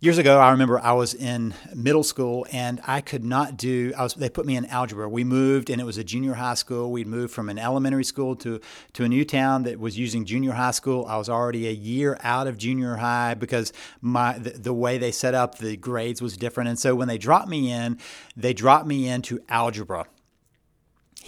years 0.00 0.16
ago 0.16 0.38
i 0.38 0.52
remember 0.52 0.78
i 0.78 0.92
was 0.92 1.12
in 1.12 1.52
middle 1.74 2.04
school 2.04 2.46
and 2.52 2.80
i 2.86 3.00
could 3.00 3.24
not 3.24 3.56
do 3.56 3.92
i 3.96 4.02
was 4.04 4.14
they 4.14 4.30
put 4.30 4.46
me 4.46 4.56
in 4.56 4.64
algebra. 4.66 5.08
We 5.08 5.24
moved 5.24 5.70
and 5.70 5.80
it 5.80 5.84
was 5.84 5.98
a 5.98 6.04
junior 6.04 6.34
high 6.34 6.54
school. 6.54 6.90
We'd 6.90 7.06
moved 7.06 7.32
from 7.32 7.48
an 7.48 7.58
elementary 7.58 8.04
school 8.04 8.36
to 8.36 8.60
to 8.94 9.04
a 9.04 9.08
new 9.08 9.24
town 9.24 9.64
that 9.64 9.78
was 9.78 9.98
using 9.98 10.24
junior 10.24 10.52
high 10.52 10.72
school. 10.72 11.06
I 11.06 11.16
was 11.16 11.28
already 11.28 11.68
a 11.68 11.72
year 11.72 12.18
out 12.22 12.46
of 12.46 12.58
junior 12.58 12.96
high 12.96 13.34
because 13.34 13.72
my 14.00 14.38
the, 14.38 14.50
the 14.50 14.74
way 14.74 14.98
they 14.98 15.12
set 15.12 15.34
up 15.34 15.58
the 15.58 15.76
grades 15.76 16.20
was 16.20 16.36
different. 16.36 16.68
And 16.68 16.78
so 16.78 16.94
when 16.94 17.08
they 17.08 17.18
dropped 17.18 17.48
me 17.48 17.70
in 17.70 17.98
they 18.36 18.52
dropped 18.52 18.86
me 18.86 19.08
into 19.08 19.40
algebra 19.48 20.06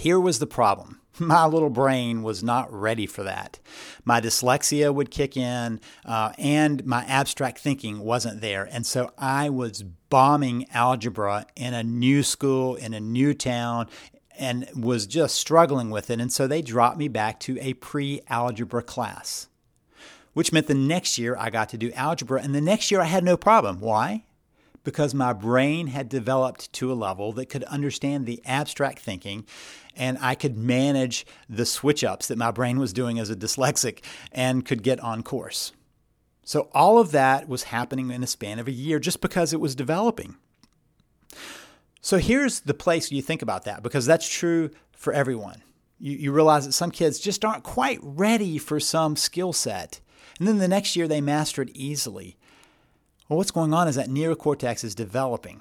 Here 0.01 0.19
was 0.19 0.39
the 0.39 0.47
problem. 0.47 0.99
My 1.19 1.45
little 1.45 1.69
brain 1.69 2.23
was 2.23 2.43
not 2.43 2.73
ready 2.73 3.05
for 3.05 3.23
that. 3.23 3.59
My 4.03 4.19
dyslexia 4.19 4.95
would 4.95 5.11
kick 5.11 5.37
in, 5.37 5.79
uh, 6.07 6.33
and 6.39 6.87
my 6.87 7.05
abstract 7.05 7.59
thinking 7.59 7.99
wasn't 7.99 8.41
there. 8.41 8.67
And 8.73 8.87
so 8.87 9.13
I 9.19 9.51
was 9.51 9.83
bombing 9.83 10.67
algebra 10.73 11.47
in 11.55 11.75
a 11.75 11.83
new 11.83 12.23
school, 12.23 12.77
in 12.77 12.95
a 12.95 13.01
new 13.01 13.35
town, 13.35 13.89
and 14.39 14.67
was 14.75 15.07
just 15.07 15.35
struggling 15.35 15.91
with 15.91 16.09
it. 16.09 16.19
And 16.19 16.33
so 16.33 16.47
they 16.47 16.63
dropped 16.63 16.97
me 16.97 17.09
back 17.09 17.39
to 17.41 17.59
a 17.61 17.75
pre 17.75 18.23
algebra 18.29 18.83
class, 18.83 19.49
which 20.33 20.51
meant 20.51 20.67
the 20.67 20.75
next 20.75 21.19
year 21.19 21.37
I 21.39 21.51
got 21.51 21.69
to 21.71 21.77
do 21.77 21.93
algebra. 21.93 22.41
And 22.43 22.55
the 22.55 22.63
next 22.63 22.91
year 22.91 23.03
I 23.03 23.05
had 23.05 23.23
no 23.23 23.37
problem. 23.37 23.81
Why? 23.81 24.25
Because 24.83 25.13
my 25.13 25.35
brain 25.35 25.89
had 25.89 26.09
developed 26.09 26.73
to 26.73 26.91
a 26.91 26.95
level 26.95 27.33
that 27.35 27.51
could 27.51 27.65
understand 27.65 28.25
the 28.25 28.41
abstract 28.47 29.01
thinking 29.01 29.45
and 29.97 30.19
I 30.21 30.35
could 30.35 30.57
manage 30.57 31.27
the 31.49 31.67
switch 31.67 32.05
ups 32.05 32.29
that 32.29 32.39
my 32.39 32.51
brain 32.51 32.79
was 32.79 32.93
doing 32.93 33.19
as 33.19 33.31
a 33.31 33.37
dyslexic 33.37 34.05
and 34.33 34.65
could 34.65 34.83
get 34.83 35.01
on 35.01 35.23
course. 35.23 35.73
So 36.45 36.69
all 36.73 36.99
of 36.99 37.13
that 37.13 37.49
was 37.49 37.65
happening 37.65 38.11
in 38.11 38.23
a 38.23 38.27
span 38.27 38.59
of 38.59 38.69
a 38.69 38.73
year 38.73 38.99
just 38.99 39.21
because 39.21 39.53
it 39.53 39.61
was 39.61 39.75
developing. 39.75 40.37
So 42.01 42.19
here's 42.19 42.61
the 42.61 42.75
place 42.75 43.13
you 43.13 43.23
think 43.23 43.43
about 43.43 43.65
that 43.65 43.83
because 43.83 44.07
that's 44.07 44.29
true 44.29 44.71
for 44.93 45.13
everyone. 45.13 45.63
You, 45.99 46.17
you 46.17 46.33
realize 46.33 46.67
that 46.67 46.73
some 46.73 46.91
kids 46.91 47.21
just 47.21 47.45
aren't 47.45 47.63
quite 47.63 47.99
ready 48.03 48.59
for 48.59 48.81
some 48.81 49.17
skill 49.17 49.53
set. 49.53 50.01
And 50.39 50.49
then 50.49 50.59
the 50.59 50.69
next 50.69 50.97
year 50.97 51.07
they 51.07 51.21
master 51.21 51.63
it 51.63 51.71
easily. 51.75 52.37
Well, 53.29 53.37
what's 53.37 53.51
going 53.51 53.75
on 53.75 53.87
is 53.87 53.97
that 53.97 54.09
neocortex 54.09 54.83
is 54.83 54.95
developing. 54.95 55.61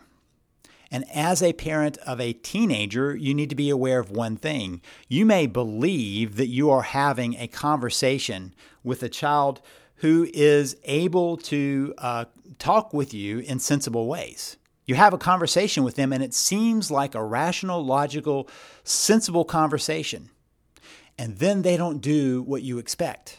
And 0.91 1.06
as 1.13 1.43
a 1.43 1.54
parent 1.54 1.97
of 1.99 2.19
a 2.19 2.34
teenager, 2.34 3.15
you 3.15 3.34
need 3.34 3.49
to 3.49 3.56
be 3.56 3.69
aware 3.69 3.99
of 3.99 4.12
one 4.12 4.38
thing. 4.38 4.82
You 5.08 5.25
may 5.25 5.45
believe 5.45 6.36
that 6.38 6.47
you 6.47 6.69
are 6.71 6.82
having 6.82 7.36
a 7.36 7.47
conversation 7.47 8.54
with 8.84 9.04
a 9.04 9.10
child 9.10 9.62
who 9.95 10.28
is 10.34 10.78
able 10.86 11.38
to 11.38 11.93
uh, 11.97 12.25
talk 12.58 12.93
with 12.93 13.13
you 13.13 13.39
in 13.39 13.60
sensible 13.60 14.08
ways. 14.08 14.58
You 14.86 14.95
have 14.95 15.13
a 15.13 15.19
conversation 15.19 15.84
with 15.84 15.95
them, 15.95 16.12
and 16.12 16.23
it 16.23 16.34
seems 16.34 16.89
like 16.89 17.13
a 17.13 17.23
rational, 17.23 17.86
logical, 17.86 18.49
sensible 18.84 19.45
conversation. 19.45 20.32
And 21.17 21.38
then 21.38 21.62
they 21.62 21.78
don't 21.78 21.99
do 21.99 22.41
what 22.41 22.63
you 22.63 22.80
expect. 22.80 23.38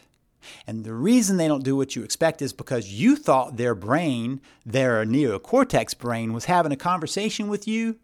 And 0.65 0.83
the 0.83 0.93
reason 0.93 1.37
they 1.37 1.47
don't 1.47 1.63
do 1.63 1.75
what 1.75 1.95
you 1.95 2.03
expect 2.03 2.41
is 2.41 2.53
because 2.53 2.91
you 2.91 3.15
thought 3.15 3.57
their 3.57 3.75
brain, 3.75 4.41
their 4.65 5.05
neocortex 5.05 5.97
brain, 5.97 6.33
was 6.33 6.45
having 6.45 6.71
a 6.71 6.77
conversation 6.77 7.47
with 7.47 7.67
you. 7.67 7.97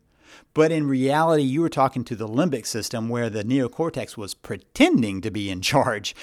But 0.54 0.72
in 0.72 0.88
reality, 0.88 1.44
you 1.44 1.62
were 1.62 1.70
talking 1.70 2.04
to 2.06 2.16
the 2.16 2.28
limbic 2.28 2.66
system 2.66 3.10
where 3.10 3.30
the 3.30 3.44
neocortex 3.44 4.18
was 4.18 4.34
pretending 4.34 5.22
to 5.22 5.32
be 5.32 5.50
in 5.50 5.62
charge, 5.62 6.16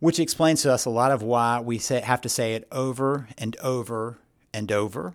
which 0.00 0.18
explains 0.18 0.62
to 0.62 0.72
us 0.72 0.84
a 0.84 0.90
lot 0.90 1.12
of 1.12 1.22
why 1.22 1.60
we 1.60 1.78
have 1.78 2.20
to 2.22 2.28
say 2.28 2.54
it 2.54 2.66
over 2.72 3.28
and 3.38 3.56
over 3.62 4.18
and 4.52 4.70
over 4.70 5.14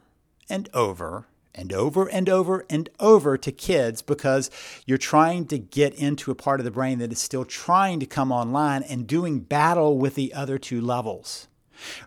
and 0.50 0.69
over 0.74 1.26
and 1.60 1.74
over 1.74 2.08
and 2.08 2.30
over 2.30 2.65
and 2.69 2.89
over 3.02 3.38
to 3.38 3.52
kids 3.52 4.02
because 4.02 4.50
you're 4.86 4.98
trying 4.98 5.45
to 5.45 5.60
get 5.60 5.93
into 5.93 6.32
a 6.32 6.36
part 6.36 6.62
of 6.62 6.63
the 6.63 6.72
brain 6.72 7.00
that 7.00 7.12
is 7.12 7.19
still 7.19 7.43
trying 7.43 8.00
to 8.00 8.06
come 8.06 8.32
online 8.32 8.82
and 8.84 9.06
doing 9.06 9.41
battle 9.41 9.98
with 9.98 10.15
the 10.15 10.34
other 10.34 10.58
two 10.58 10.80
levels. 10.80 11.50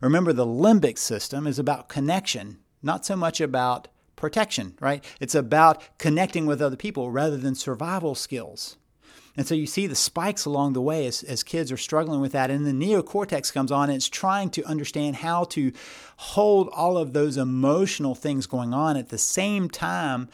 Remember, 0.00 0.32
the 0.32 0.46
limbic 0.46 0.96
system 0.96 1.46
is 1.46 1.58
about 1.58 1.90
connection, 1.90 2.58
not 2.82 3.04
so 3.04 3.14
much 3.14 3.42
about 3.42 3.88
protection, 4.16 4.74
right? 4.80 5.04
It's 5.20 5.34
about 5.34 5.82
connecting 5.98 6.46
with 6.46 6.62
other 6.62 6.76
people 6.76 7.10
rather 7.10 7.36
than 7.36 7.54
survival 7.54 8.14
skills. 8.14 8.78
And 9.36 9.46
so 9.46 9.54
you 9.54 9.66
see 9.66 9.86
the 9.86 9.94
spikes 9.94 10.44
along 10.44 10.74
the 10.74 10.82
way 10.82 11.06
as, 11.06 11.22
as 11.22 11.42
kids 11.42 11.72
are 11.72 11.78
struggling 11.78 12.20
with 12.20 12.32
that. 12.32 12.50
And 12.50 12.66
the 12.66 12.72
neocortex 12.72 13.52
comes 13.52 13.72
on 13.72 13.88
and 13.88 13.96
it's 13.96 14.08
trying 14.08 14.50
to 14.50 14.64
understand 14.64 15.16
how 15.16 15.44
to 15.44 15.72
hold 16.16 16.68
all 16.72 16.98
of 16.98 17.12
those 17.12 17.36
emotional 17.38 18.14
things 18.14 18.46
going 18.46 18.74
on 18.74 18.96
at 18.96 19.08
the 19.08 19.18
same 19.18 19.70
time 19.70 20.28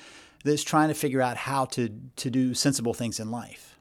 that 0.45 0.53
it's 0.53 0.65
trying 0.65 0.89
to 0.89 0.95
figure 0.95 1.23
out 1.23 1.37
how 1.37 1.65
to, 1.67 1.91
to 2.17 2.31
do 2.31 2.55
sensible 2.55 2.95
things 2.95 3.21
in 3.21 3.31
life. 3.31 3.79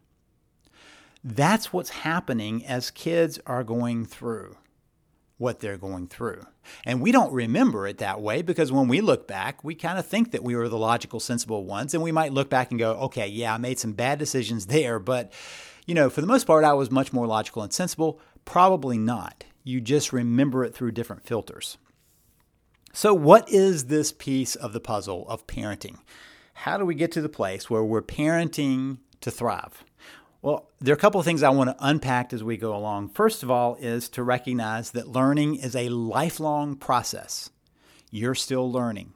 That's 1.23 1.73
what's 1.73 1.89
happening 1.89 2.65
as 2.65 2.91
kids 2.91 3.39
are 3.45 3.63
going 3.63 4.05
through 4.05 4.55
what 5.37 5.59
they're 5.59 5.77
going 5.77 6.07
through. 6.07 6.45
And 6.85 7.01
we 7.01 7.11
don't 7.11 7.31
remember 7.31 7.87
it 7.87 7.97
that 7.99 8.21
way 8.21 8.41
because 8.41 8.71
when 8.71 8.87
we 8.87 9.01
look 9.01 9.27
back, 9.27 9.63
we 9.63 9.75
kind 9.75 9.99
of 9.99 10.05
think 10.05 10.31
that 10.31 10.43
we 10.43 10.55
were 10.55 10.69
the 10.69 10.77
logical, 10.77 11.19
sensible 11.19 11.65
ones. 11.65 11.93
And 11.93 12.03
we 12.03 12.11
might 12.11 12.33
look 12.33 12.49
back 12.49 12.71
and 12.71 12.79
go, 12.79 12.93
okay, 12.93 13.27
yeah, 13.27 13.53
I 13.53 13.57
made 13.57 13.79
some 13.79 13.93
bad 13.93 14.19
decisions 14.19 14.65
there. 14.67 14.99
But, 14.99 15.33
you 15.85 15.95
know, 15.95 16.09
for 16.09 16.21
the 16.21 16.27
most 16.27 16.45
part, 16.45 16.63
I 16.63 16.73
was 16.73 16.91
much 16.91 17.13
more 17.13 17.27
logical 17.27 17.63
and 17.63 17.73
sensible. 17.73 18.19
Probably 18.45 18.97
not. 18.97 19.43
You 19.63 19.81
just 19.81 20.13
remember 20.13 20.63
it 20.63 20.73
through 20.73 20.91
different 20.91 21.25
filters. 21.25 21.77
So, 22.93 23.13
what 23.13 23.47
is 23.51 23.85
this 23.85 24.11
piece 24.11 24.55
of 24.55 24.73
the 24.73 24.79
puzzle 24.79 25.27
of 25.29 25.45
parenting? 25.45 25.97
How 26.53 26.77
do 26.77 26.85
we 26.85 26.95
get 26.95 27.11
to 27.11 27.21
the 27.21 27.29
place 27.29 27.69
where 27.69 27.83
we're 27.83 28.01
parenting 28.01 28.97
to 29.21 29.29
thrive? 29.29 29.83
Well, 30.41 30.69
there 30.79 30.93
are 30.93 30.97
a 30.97 30.99
couple 30.99 31.19
of 31.19 31.25
things 31.25 31.41
I 31.41 31.49
want 31.49 31.69
to 31.69 31.85
unpack 31.85 32.31
as 32.31 32.43
we 32.43 32.57
go 32.57 32.75
along. 32.75 33.09
First 33.09 33.43
of 33.43 33.49
all, 33.49 33.75
is 33.79 34.07
to 34.09 34.23
recognize 34.23 34.91
that 34.91 35.07
learning 35.07 35.55
is 35.55 35.75
a 35.75 35.89
lifelong 35.89 36.75
process. 36.75 37.49
You're 38.11 38.35
still 38.35 38.71
learning, 38.71 39.13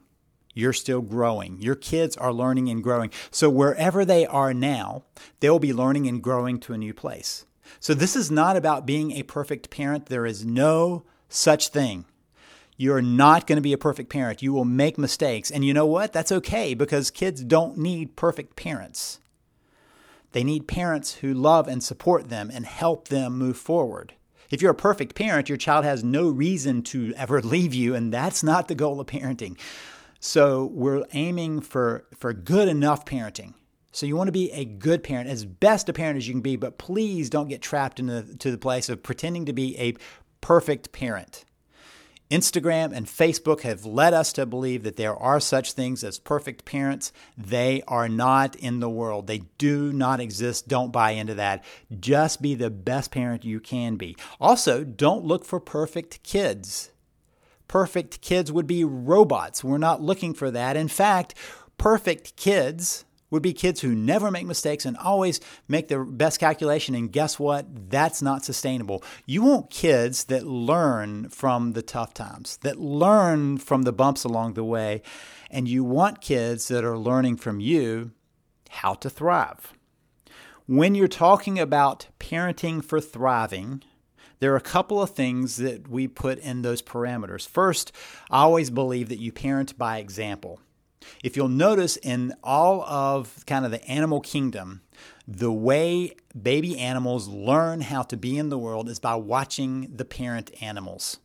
you're 0.52 0.72
still 0.72 1.00
growing. 1.00 1.60
Your 1.60 1.76
kids 1.76 2.16
are 2.16 2.32
learning 2.32 2.68
and 2.68 2.82
growing. 2.82 3.10
So, 3.30 3.48
wherever 3.48 4.04
they 4.04 4.26
are 4.26 4.52
now, 4.52 5.04
they'll 5.40 5.58
be 5.58 5.72
learning 5.72 6.06
and 6.08 6.22
growing 6.22 6.58
to 6.60 6.74
a 6.74 6.78
new 6.78 6.92
place. 6.92 7.46
So, 7.80 7.94
this 7.94 8.16
is 8.16 8.30
not 8.30 8.56
about 8.56 8.84
being 8.84 9.12
a 9.12 9.22
perfect 9.22 9.70
parent. 9.70 10.06
There 10.06 10.26
is 10.26 10.44
no 10.44 11.04
such 11.28 11.68
thing. 11.68 12.04
You're 12.76 13.00
not 13.02 13.46
going 13.46 13.56
to 13.56 13.62
be 13.62 13.72
a 13.72 13.78
perfect 13.78 14.10
parent. 14.10 14.42
You 14.42 14.52
will 14.52 14.64
make 14.64 14.98
mistakes. 14.98 15.50
And 15.50 15.64
you 15.64 15.72
know 15.72 15.86
what? 15.86 16.12
That's 16.12 16.32
okay 16.32 16.74
because 16.74 17.10
kids 17.10 17.44
don't 17.44 17.78
need 17.78 18.16
perfect 18.16 18.56
parents. 18.56 19.20
They 20.32 20.44
need 20.44 20.66
parents 20.66 21.14
who 21.16 21.32
love 21.32 21.68
and 21.68 21.82
support 21.82 22.28
them 22.28 22.50
and 22.52 22.66
help 22.66 23.08
them 23.08 23.36
move 23.36 23.56
forward. 23.56 24.14
If 24.50 24.60
you're 24.60 24.72
a 24.72 24.74
perfect 24.74 25.14
parent, 25.14 25.48
your 25.48 25.58
child 25.58 25.84
has 25.84 26.04
no 26.04 26.28
reason 26.28 26.82
to 26.84 27.14
ever 27.16 27.40
leave 27.42 27.72
you, 27.72 27.94
and 27.94 28.12
that's 28.12 28.42
not 28.42 28.68
the 28.68 28.74
goal 28.74 29.00
of 29.00 29.06
parenting. 29.06 29.58
So 30.20 30.66
we're 30.66 31.04
aiming 31.12 31.60
for, 31.62 32.06
for 32.16 32.32
good 32.32 32.68
enough 32.68 33.04
parenting. 33.04 33.54
So 33.92 34.06
you 34.06 34.16
want 34.16 34.28
to 34.28 34.32
be 34.32 34.50
a 34.52 34.64
good 34.64 35.02
parent, 35.02 35.28
as 35.28 35.44
best 35.44 35.88
a 35.88 35.92
parent 35.92 36.16
as 36.16 36.26
you 36.26 36.34
can 36.34 36.40
be, 36.40 36.56
but 36.56 36.78
please 36.78 37.28
don't 37.28 37.48
get 37.48 37.60
trapped 37.60 38.00
into 38.00 38.36
to 38.38 38.50
the 38.50 38.58
place 38.58 38.88
of 38.88 39.02
pretending 39.02 39.44
to 39.46 39.52
be 39.52 39.76
a 39.78 39.94
perfect 40.40 40.92
parent. 40.92 41.44
Instagram 42.32 42.96
and 42.96 43.06
Facebook 43.06 43.60
have 43.60 43.84
led 43.84 44.14
us 44.14 44.32
to 44.32 44.46
believe 44.46 44.84
that 44.84 44.96
there 44.96 45.14
are 45.14 45.38
such 45.38 45.74
things 45.74 46.02
as 46.02 46.18
perfect 46.18 46.64
parents. 46.64 47.12
They 47.36 47.82
are 47.86 48.08
not 48.08 48.56
in 48.56 48.80
the 48.80 48.88
world. 48.88 49.26
They 49.26 49.42
do 49.58 49.92
not 49.92 50.18
exist. 50.18 50.66
Don't 50.66 50.90
buy 50.90 51.10
into 51.10 51.34
that. 51.34 51.62
Just 52.00 52.40
be 52.40 52.54
the 52.54 52.70
best 52.70 53.10
parent 53.10 53.44
you 53.44 53.60
can 53.60 53.96
be. 53.96 54.16
Also, 54.40 54.82
don't 54.82 55.26
look 55.26 55.44
for 55.44 55.60
perfect 55.60 56.22
kids. 56.22 56.90
Perfect 57.68 58.22
kids 58.22 58.50
would 58.50 58.66
be 58.66 58.82
robots. 58.82 59.62
We're 59.62 59.76
not 59.76 60.00
looking 60.00 60.32
for 60.32 60.50
that. 60.50 60.74
In 60.74 60.88
fact, 60.88 61.34
perfect 61.76 62.36
kids 62.36 63.04
would 63.32 63.42
be 63.42 63.54
kids 63.54 63.80
who 63.80 63.94
never 63.94 64.30
make 64.30 64.46
mistakes 64.46 64.84
and 64.84 64.96
always 64.98 65.40
make 65.66 65.88
the 65.88 65.98
best 65.98 66.38
calculation. 66.38 66.94
And 66.94 67.10
guess 67.10 67.38
what? 67.38 67.90
That's 67.90 68.20
not 68.20 68.44
sustainable. 68.44 69.02
You 69.26 69.42
want 69.42 69.70
kids 69.70 70.24
that 70.24 70.46
learn 70.46 71.30
from 71.30 71.72
the 71.72 71.82
tough 71.82 72.12
times, 72.12 72.58
that 72.58 72.78
learn 72.78 73.56
from 73.56 73.82
the 73.82 73.92
bumps 73.92 74.22
along 74.22 74.52
the 74.52 74.62
way. 74.62 75.00
And 75.50 75.66
you 75.66 75.82
want 75.82 76.20
kids 76.20 76.68
that 76.68 76.84
are 76.84 76.98
learning 76.98 77.36
from 77.36 77.58
you 77.58 78.12
how 78.68 78.94
to 78.94 79.08
thrive. 79.08 79.72
When 80.66 80.94
you're 80.94 81.08
talking 81.08 81.58
about 81.58 82.08
parenting 82.20 82.84
for 82.84 83.00
thriving, 83.00 83.82
there 84.40 84.52
are 84.52 84.56
a 84.56 84.60
couple 84.60 85.00
of 85.00 85.10
things 85.10 85.56
that 85.56 85.88
we 85.88 86.06
put 86.06 86.38
in 86.38 86.60
those 86.60 86.82
parameters. 86.82 87.48
First, 87.48 87.92
I 88.30 88.42
always 88.42 88.68
believe 88.68 89.08
that 89.08 89.20
you 89.20 89.32
parent 89.32 89.78
by 89.78 89.98
example. 89.98 90.60
If 91.22 91.36
you'll 91.36 91.48
notice 91.48 91.96
in 91.96 92.34
all 92.42 92.82
of 92.82 93.44
kind 93.46 93.64
of 93.64 93.70
the 93.70 93.84
animal 93.86 94.20
kingdom, 94.20 94.82
the 95.26 95.52
way 95.52 96.12
baby 96.40 96.78
animals 96.78 97.28
learn 97.28 97.82
how 97.82 98.02
to 98.02 98.16
be 98.16 98.38
in 98.38 98.48
the 98.48 98.58
world 98.58 98.88
is 98.88 98.98
by 98.98 99.14
watching 99.14 99.90
the 99.94 100.04
parent 100.04 100.50
animals. 100.60 101.18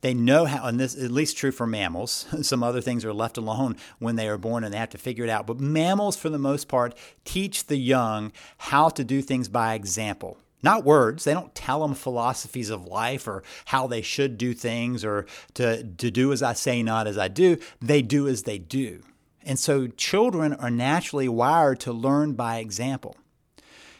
They 0.00 0.14
know 0.14 0.46
how, 0.46 0.66
and 0.66 0.80
this 0.80 0.94
is 0.94 1.04
at 1.04 1.10
least 1.10 1.36
true 1.36 1.52
for 1.52 1.66
mammals. 1.66 2.26
Some 2.42 2.62
other 2.62 2.80
things 2.80 3.04
are 3.04 3.12
left 3.12 3.36
alone 3.36 3.76
when 3.98 4.16
they 4.16 4.28
are 4.28 4.38
born 4.38 4.64
and 4.64 4.72
they 4.72 4.78
have 4.78 4.90
to 4.90 4.98
figure 4.98 5.24
it 5.24 5.30
out. 5.30 5.46
But 5.46 5.60
mammals, 5.60 6.16
for 6.16 6.28
the 6.28 6.38
most 6.38 6.68
part, 6.68 6.94
teach 7.24 7.66
the 7.66 7.76
young 7.76 8.32
how 8.58 8.88
to 8.90 9.04
do 9.04 9.22
things 9.22 9.48
by 9.48 9.74
example 9.74 10.38
not 10.62 10.84
words. 10.84 11.24
They 11.24 11.34
don't 11.34 11.54
tell 11.54 11.80
them 11.80 11.94
philosophies 11.94 12.70
of 12.70 12.86
life 12.86 13.26
or 13.26 13.42
how 13.66 13.86
they 13.86 14.02
should 14.02 14.38
do 14.38 14.54
things 14.54 15.04
or 15.04 15.26
to, 15.54 15.84
to 15.84 16.10
do 16.10 16.32
as 16.32 16.42
I 16.42 16.52
say, 16.52 16.82
not 16.82 17.06
as 17.06 17.18
I 17.18 17.28
do. 17.28 17.58
They 17.80 18.02
do 18.02 18.28
as 18.28 18.42
they 18.42 18.58
do. 18.58 19.02
And 19.42 19.58
so 19.58 19.86
children 19.86 20.52
are 20.52 20.70
naturally 20.70 21.28
wired 21.28 21.80
to 21.80 21.92
learn 21.92 22.34
by 22.34 22.58
example. 22.58 23.16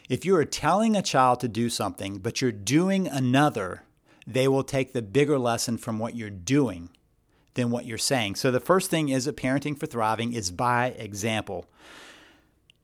If 0.07 0.25
you 0.25 0.35
are 0.35 0.45
telling 0.45 0.95
a 0.95 1.01
child 1.01 1.39
to 1.39 1.47
do 1.47 1.69
something, 1.69 2.19
but 2.19 2.41
you're 2.41 2.51
doing 2.51 3.07
another, 3.07 3.83
they 4.27 4.47
will 4.47 4.63
take 4.63 4.93
the 4.93 5.01
bigger 5.01 5.39
lesson 5.39 5.77
from 5.77 5.99
what 5.99 6.15
you're 6.15 6.29
doing 6.29 6.89
than 7.53 7.71
what 7.71 7.85
you're 7.85 7.97
saying. 7.97 8.35
So 8.35 8.51
the 8.51 8.59
first 8.59 8.89
thing 8.89 9.09
is 9.09 9.25
that 9.25 9.37
parenting 9.37 9.77
for 9.77 9.87
thriving 9.87 10.33
is 10.33 10.51
by 10.51 10.87
example. 10.97 11.65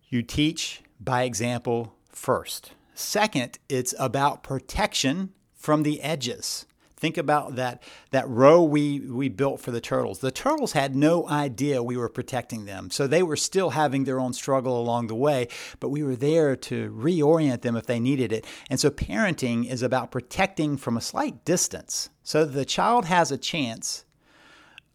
You 0.10 0.22
teach 0.24 0.82
by 1.00 1.24
example 1.24 1.94
first. 2.10 2.72
Second, 3.00 3.60
it's 3.70 3.94
about 4.00 4.42
protection 4.42 5.30
from 5.54 5.84
the 5.84 6.02
edges. 6.02 6.66
Think 6.96 7.16
about 7.16 7.56
that 7.56 7.84
that 8.10 8.28
row 8.28 8.64
we 8.64 9.02
we 9.02 9.30
built 9.30 9.62
for 9.62 9.70
the 9.70 9.80
turtles. 9.80 10.18
The 10.18 10.32
turtles 10.32 10.72
had 10.72 10.96
no 10.96 11.30
idea 11.30 11.84
we 11.84 11.96
were 11.96 12.10
protecting 12.10 12.66
them. 12.66 12.90
So 12.90 13.06
they 13.06 13.22
were 13.22 13.36
still 13.36 13.70
having 13.70 14.06
their 14.06 14.20
own 14.20 14.34
struggle 14.34 14.82
along 14.82 15.08
the 15.08 15.16
way, 15.16 15.48
but 15.80 15.90
we 15.90 16.02
were 16.02 16.16
there 16.16 16.56
to 16.56 16.90
reorient 16.90 17.62
them 17.62 17.76
if 17.76 17.86
they 17.86 18.00
needed 18.00 18.32
it. 18.32 18.46
And 18.68 18.80
so 18.80 18.90
parenting 18.90 19.70
is 19.70 19.84
about 19.84 20.10
protecting 20.10 20.76
from 20.76 20.98
a 20.98 21.02
slight 21.02 21.46
distance. 21.46 22.10
So 22.24 22.46
the 22.46 22.66
child 22.66 23.06
has 23.06 23.32
a 23.32 23.38
chance 23.38 24.06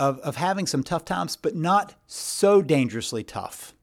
of, 0.01 0.19
of 0.21 0.35
having 0.35 0.67
some 0.67 0.83
tough 0.83 1.05
times, 1.05 1.37
but 1.37 1.55
not 1.55 1.95
so 2.09 2.63
dangerously 2.63 3.23
tough 3.23 3.75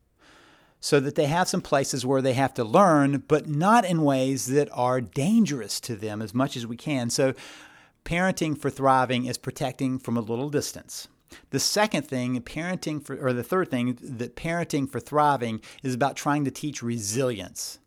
so 0.79 0.99
that 0.99 1.15
they 1.15 1.25
have 1.25 1.47
some 1.47 1.61
places 1.61 2.05
where 2.05 2.21
they 2.21 2.33
have 2.33 2.53
to 2.53 2.63
learn, 2.63 3.23
but 3.27 3.47
not 3.47 3.85
in 3.85 4.03
ways 4.03 4.47
that 4.47 4.69
are 4.71 5.01
dangerous 5.01 5.79
to 5.81 5.95
them 5.95 6.21
as 6.21 6.33
much 6.33 6.55
as 6.55 6.65
we 6.65 6.77
can. 6.77 7.09
So, 7.09 7.33
parenting 8.05 8.57
for 8.57 8.69
thriving 8.69 9.25
is 9.25 9.37
protecting 9.37 9.99
from 9.99 10.17
a 10.17 10.21
little 10.21 10.49
distance. 10.49 11.07
The 11.51 11.59
second 11.59 12.07
thing, 12.07 12.39
parenting 12.41 13.03
for, 13.03 13.15
or 13.15 13.33
the 13.33 13.43
third 13.43 13.69
thing, 13.69 13.97
that 14.01 14.35
parenting 14.35 14.89
for 14.89 14.99
thriving 14.99 15.61
is 15.83 15.93
about 15.93 16.15
trying 16.15 16.45
to 16.45 16.51
teach 16.51 16.81
resilience. 16.81 17.79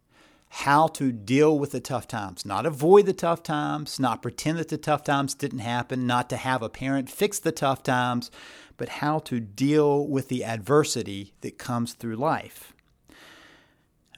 How 0.49 0.87
to 0.89 1.13
deal 1.13 1.59
with 1.59 1.73
the 1.73 1.81
tough 1.81 2.07
times, 2.07 2.45
not 2.45 2.67
avoid 2.67 3.07
the 3.07 3.15
tough 3.15 3.43
times, 3.43 3.99
not 3.99 4.21
pretend 4.21 4.59
that 4.59 4.69
the 4.69 4.77
tough 4.77 5.03
times 5.03 5.33
didn't 5.33 5.61
happen, 5.61 6.07
not 6.07 6.29
to 6.29 6.37
have 6.37 6.63
a 6.63 6.69
parent 6.69 7.09
fix 7.09 7.39
the 7.39 7.53
tough 7.53 7.83
times, 7.83 8.31
but 8.77 8.91
how 8.91 9.19
to 9.21 9.41
deal 9.41 10.07
with 10.07 10.29
the 10.29 10.45
adversity 10.45 11.33
that 11.41 11.57
comes 11.57 11.95
through 11.95 12.17
life. 12.17 12.72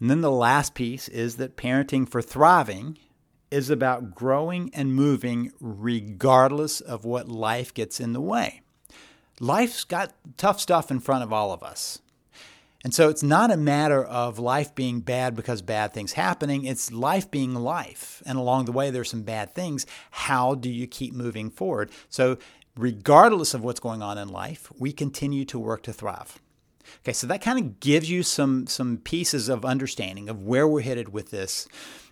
And 0.00 0.10
then 0.10 0.20
the 0.20 0.30
last 0.30 0.74
piece 0.74 1.08
is 1.08 1.36
that 1.36 1.56
parenting 1.56 2.08
for 2.08 2.20
thriving 2.20 2.98
is 3.50 3.70
about 3.70 4.14
growing 4.14 4.70
and 4.74 4.94
moving 4.94 5.52
regardless 5.60 6.80
of 6.80 7.04
what 7.04 7.28
life 7.28 7.72
gets 7.72 8.00
in 8.00 8.12
the 8.12 8.20
way. 8.20 8.62
Life's 9.40 9.84
got 9.84 10.12
tough 10.36 10.60
stuff 10.60 10.90
in 10.90 11.00
front 11.00 11.22
of 11.22 11.32
all 11.32 11.52
of 11.52 11.62
us. 11.62 12.00
And 12.82 12.92
so 12.92 13.08
it's 13.08 13.22
not 13.22 13.50
a 13.50 13.56
matter 13.56 14.04
of 14.04 14.38
life 14.38 14.74
being 14.74 15.00
bad 15.00 15.34
because 15.34 15.62
bad 15.62 15.94
things 15.94 16.12
happening, 16.12 16.64
it's 16.64 16.92
life 16.92 17.30
being 17.30 17.54
life. 17.54 18.22
And 18.26 18.36
along 18.36 18.66
the 18.66 18.72
way 18.72 18.90
there's 18.90 19.10
some 19.10 19.22
bad 19.22 19.54
things. 19.54 19.86
How 20.10 20.54
do 20.54 20.68
you 20.68 20.86
keep 20.86 21.14
moving 21.14 21.48
forward? 21.48 21.90
So 22.10 22.36
regardless 22.76 23.54
of 23.54 23.64
what's 23.64 23.80
going 23.80 24.02
on 24.02 24.18
in 24.18 24.28
life, 24.28 24.70
we 24.78 24.92
continue 24.92 25.46
to 25.46 25.58
work 25.58 25.82
to 25.84 25.92
thrive. 25.94 26.40
Okay, 27.00 27.12
so 27.12 27.26
that 27.26 27.42
kind 27.42 27.58
of 27.58 27.80
gives 27.80 28.10
you 28.10 28.22
some 28.22 28.66
some 28.66 28.98
pieces 28.98 29.48
of 29.48 29.64
understanding 29.64 30.28
of 30.28 30.42
where 30.42 30.66
we're 30.66 30.82
headed 30.82 31.12
with 31.12 31.30
this. 31.30 31.66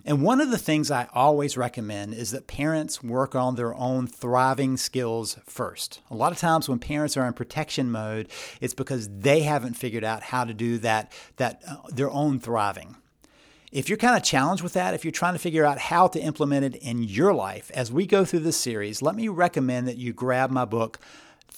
And 0.05 0.23
one 0.23 0.41
of 0.41 0.51
the 0.51 0.59
things 0.59 0.91
I 0.91 1.09
always 1.15 1.57
recommend 1.57 2.15
is 2.15 2.33
that 2.33 2.49
parents 2.49 3.05
work 3.05 3.37
on 3.37 3.55
their 3.55 3.75
own 3.75 4.09
thriving 4.09 4.77
skills 4.77 5.39
first. 5.47 6.01
A 6.11 6.17
lot 6.17 6.33
of 6.33 6.39
times 6.39 6.69
when 6.69 6.81
parents 6.81 7.17
are 7.17 7.27
in 7.27 7.35
protection 7.35 7.91
mode, 7.91 8.29
it's 8.61 8.75
because 8.75 9.09
they 9.09 9.43
haven't 9.43 9.75
figured 9.75 10.03
out 10.03 10.25
how 10.25 10.45
to 10.45 10.53
do 10.53 10.79
that 10.79 11.13
that 11.37 11.63
uh, 11.69 11.77
their 11.89 12.11
own 12.11 12.41
thriving. 12.41 12.97
If 13.71 13.89
you're 13.89 13.97
kind 13.97 14.17
of 14.17 14.23
challenged 14.23 14.63
with 14.63 14.75
that, 14.75 14.93
if 14.93 15.03
you're 15.03 15.13
trying 15.13 15.33
to 15.33 15.39
figure 15.39 15.65
out 15.65 15.79
how 15.79 16.07
to 16.09 16.21
implement 16.21 16.75
it 16.75 16.83
in 16.83 17.03
your 17.03 17.33
life 17.33 17.71
as 17.73 17.91
we 17.91 18.05
go 18.05 18.23
through 18.23 18.41
this 18.41 18.59
series, 18.59 19.01
let 19.01 19.15
me 19.15 19.29
recommend 19.29 19.89
that 19.89 19.97
you 19.97 20.13
grab 20.13 20.51
my 20.51 20.67
book 20.67 20.99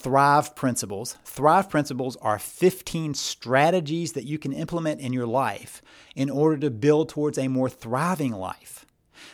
Thrive 0.04 0.54
Principles. 0.54 1.16
Thrive 1.24 1.70
Principles 1.70 2.16
are 2.16 2.38
15 2.38 3.14
strategies 3.14 4.12
that 4.12 4.24
you 4.24 4.38
can 4.38 4.52
implement 4.52 5.00
in 5.00 5.14
your 5.14 5.26
life 5.26 5.80
in 6.14 6.28
order 6.28 6.58
to 6.58 6.70
build 6.70 7.08
towards 7.08 7.38
a 7.38 7.48
more 7.48 7.70
thriving 7.70 8.32
life. 8.32 8.84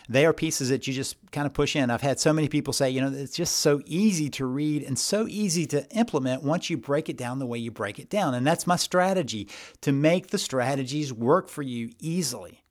They 0.08 0.24
are 0.24 0.32
pieces 0.32 0.68
that 0.68 0.86
you 0.86 0.94
just 0.94 1.16
kind 1.32 1.44
of 1.44 1.54
push 1.54 1.74
in. 1.74 1.90
I've 1.90 2.02
had 2.02 2.20
so 2.20 2.32
many 2.32 2.48
people 2.48 2.72
say, 2.72 2.88
you 2.88 3.00
know, 3.00 3.12
it's 3.12 3.34
just 3.34 3.56
so 3.56 3.80
easy 3.84 4.30
to 4.30 4.46
read 4.46 4.84
and 4.84 4.96
so 4.96 5.26
easy 5.26 5.66
to 5.66 5.88
implement 5.90 6.44
once 6.44 6.70
you 6.70 6.76
break 6.76 7.08
it 7.08 7.16
down 7.16 7.40
the 7.40 7.46
way 7.46 7.58
you 7.58 7.72
break 7.72 7.98
it 7.98 8.08
down. 8.08 8.32
And 8.32 8.46
that's 8.46 8.68
my 8.68 8.76
strategy 8.76 9.48
to 9.80 9.90
make 9.90 10.28
the 10.28 10.38
strategies 10.38 11.12
work 11.12 11.48
for 11.48 11.62
you 11.62 11.90
easily. 11.98 12.62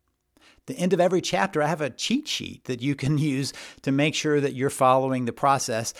The 0.68 0.78
end 0.78 0.94
of 0.94 1.02
every 1.02 1.20
chapter, 1.20 1.62
I 1.62 1.68
have 1.68 1.82
a 1.82 1.90
cheat 1.90 2.30
sheet 2.30 2.64
that 2.64 2.82
you 2.82 2.96
can 2.96 3.18
use 3.18 3.52
to 3.82 3.92
make 3.92 4.16
sure 4.16 4.40
that 4.40 4.56
you're 4.56 4.70
following 4.70 5.26
the 5.26 5.34
process. 5.34 5.94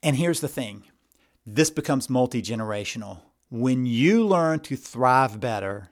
And 0.00 0.14
here's 0.14 0.40
the 0.40 0.46
thing 0.46 0.84
this 1.46 1.70
becomes 1.70 2.10
multi 2.10 2.42
generational. 2.42 3.20
When 3.50 3.86
you 3.86 4.26
learn 4.26 4.60
to 4.60 4.76
thrive 4.76 5.40
better, 5.40 5.90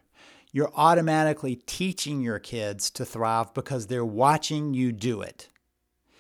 you're 0.53 0.73
automatically 0.75 1.57
teaching 1.57 2.21
your 2.21 2.39
kids 2.39 2.91
to 2.91 3.05
thrive 3.05 3.53
because 3.55 3.87
they're 3.87 4.05
watching 4.05 4.75
you 4.75 4.93
do 4.93 5.23
it. 5.23 5.49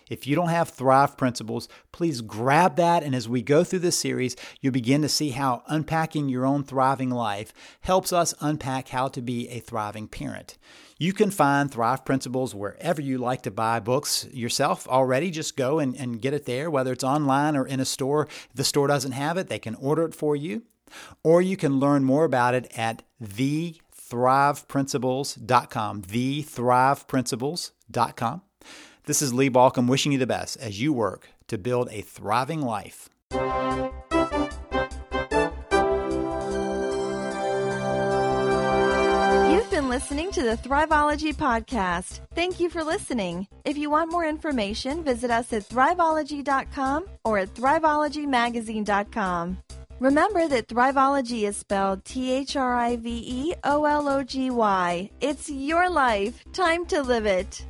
If 0.08 0.26
you 0.26 0.34
don't 0.34 0.48
have 0.48 0.68
Thrive 0.68 1.16
principles, 1.16 1.68
please 1.92 2.20
grab 2.20 2.76
that. 2.76 3.02
And 3.02 3.14
as 3.14 3.28
we 3.28 3.42
go 3.42 3.64
through 3.64 3.80
this 3.80 3.98
series, 3.98 4.36
you'll 4.60 4.72
begin 4.72 5.02
to 5.02 5.08
see 5.08 5.30
how 5.30 5.62
unpacking 5.66 6.28
your 6.28 6.46
own 6.46 6.64
thriving 6.64 7.10
life 7.10 7.52
helps 7.80 8.12
us 8.12 8.34
unpack 8.40 8.88
how 8.88 9.08
to 9.08 9.22
be 9.22 9.48
a 9.48 9.60
thriving 9.60 10.08
parent. 10.08 10.58
You 10.98 11.12
can 11.12 11.30
find 11.30 11.70
Thrive 11.70 12.04
Principles 12.04 12.56
wherever 12.56 13.00
you 13.00 13.18
like 13.18 13.42
to 13.42 13.52
buy 13.52 13.78
books 13.78 14.26
yourself 14.32 14.88
already. 14.88 15.30
Just 15.30 15.56
go 15.56 15.78
and, 15.78 15.94
and 15.94 16.20
get 16.20 16.34
it 16.34 16.44
there, 16.44 16.68
whether 16.70 16.92
it's 16.92 17.04
online 17.04 17.56
or 17.56 17.64
in 17.64 17.78
a 17.78 17.84
store. 17.84 18.26
If 18.26 18.48
the 18.54 18.64
store 18.64 18.88
doesn't 18.88 19.12
have 19.12 19.36
it, 19.36 19.48
they 19.48 19.60
can 19.60 19.76
order 19.76 20.04
it 20.04 20.14
for 20.14 20.34
you. 20.34 20.64
Or 21.22 21.40
you 21.40 21.56
can 21.56 21.78
learn 21.78 22.02
more 22.02 22.24
about 22.24 22.54
it 22.54 22.76
at 22.76 23.04
thethriveprinciples.com. 23.22 26.02
Thethriveprinciples.com. 26.02 28.42
This 29.08 29.22
is 29.22 29.32
Lee 29.32 29.48
Baucom 29.48 29.88
wishing 29.88 30.12
you 30.12 30.18
the 30.18 30.26
best 30.26 30.58
as 30.58 30.82
you 30.82 30.92
work 30.92 31.30
to 31.46 31.56
build 31.56 31.88
a 31.90 32.02
thriving 32.02 32.60
life. 32.60 33.08
You've 39.50 39.70
been 39.70 39.88
listening 39.88 40.30
to 40.32 40.42
the 40.42 40.58
Thriveology 40.58 41.32
Podcast. 41.32 42.20
Thank 42.34 42.60
you 42.60 42.68
for 42.68 42.84
listening. 42.84 43.48
If 43.64 43.78
you 43.78 43.88
want 43.88 44.12
more 44.12 44.26
information, 44.26 45.02
visit 45.02 45.30
us 45.30 45.54
at 45.54 45.66
thriveology.com 45.66 47.06
or 47.24 47.38
at 47.38 47.54
thriveologymagazine.com. 47.54 49.58
Remember 50.00 50.48
that 50.48 50.68
Thriveology 50.68 51.48
is 51.48 51.56
spelled 51.56 52.04
T 52.04 52.30
H 52.30 52.56
R 52.56 52.74
I 52.74 52.96
V 52.96 53.24
E 53.26 53.54
O 53.64 53.86
L 53.86 54.06
O 54.06 54.22
G 54.22 54.50
Y. 54.50 55.08
It's 55.22 55.48
your 55.48 55.88
life. 55.88 56.44
Time 56.52 56.84
to 56.84 57.02
live 57.02 57.24
it. 57.24 57.64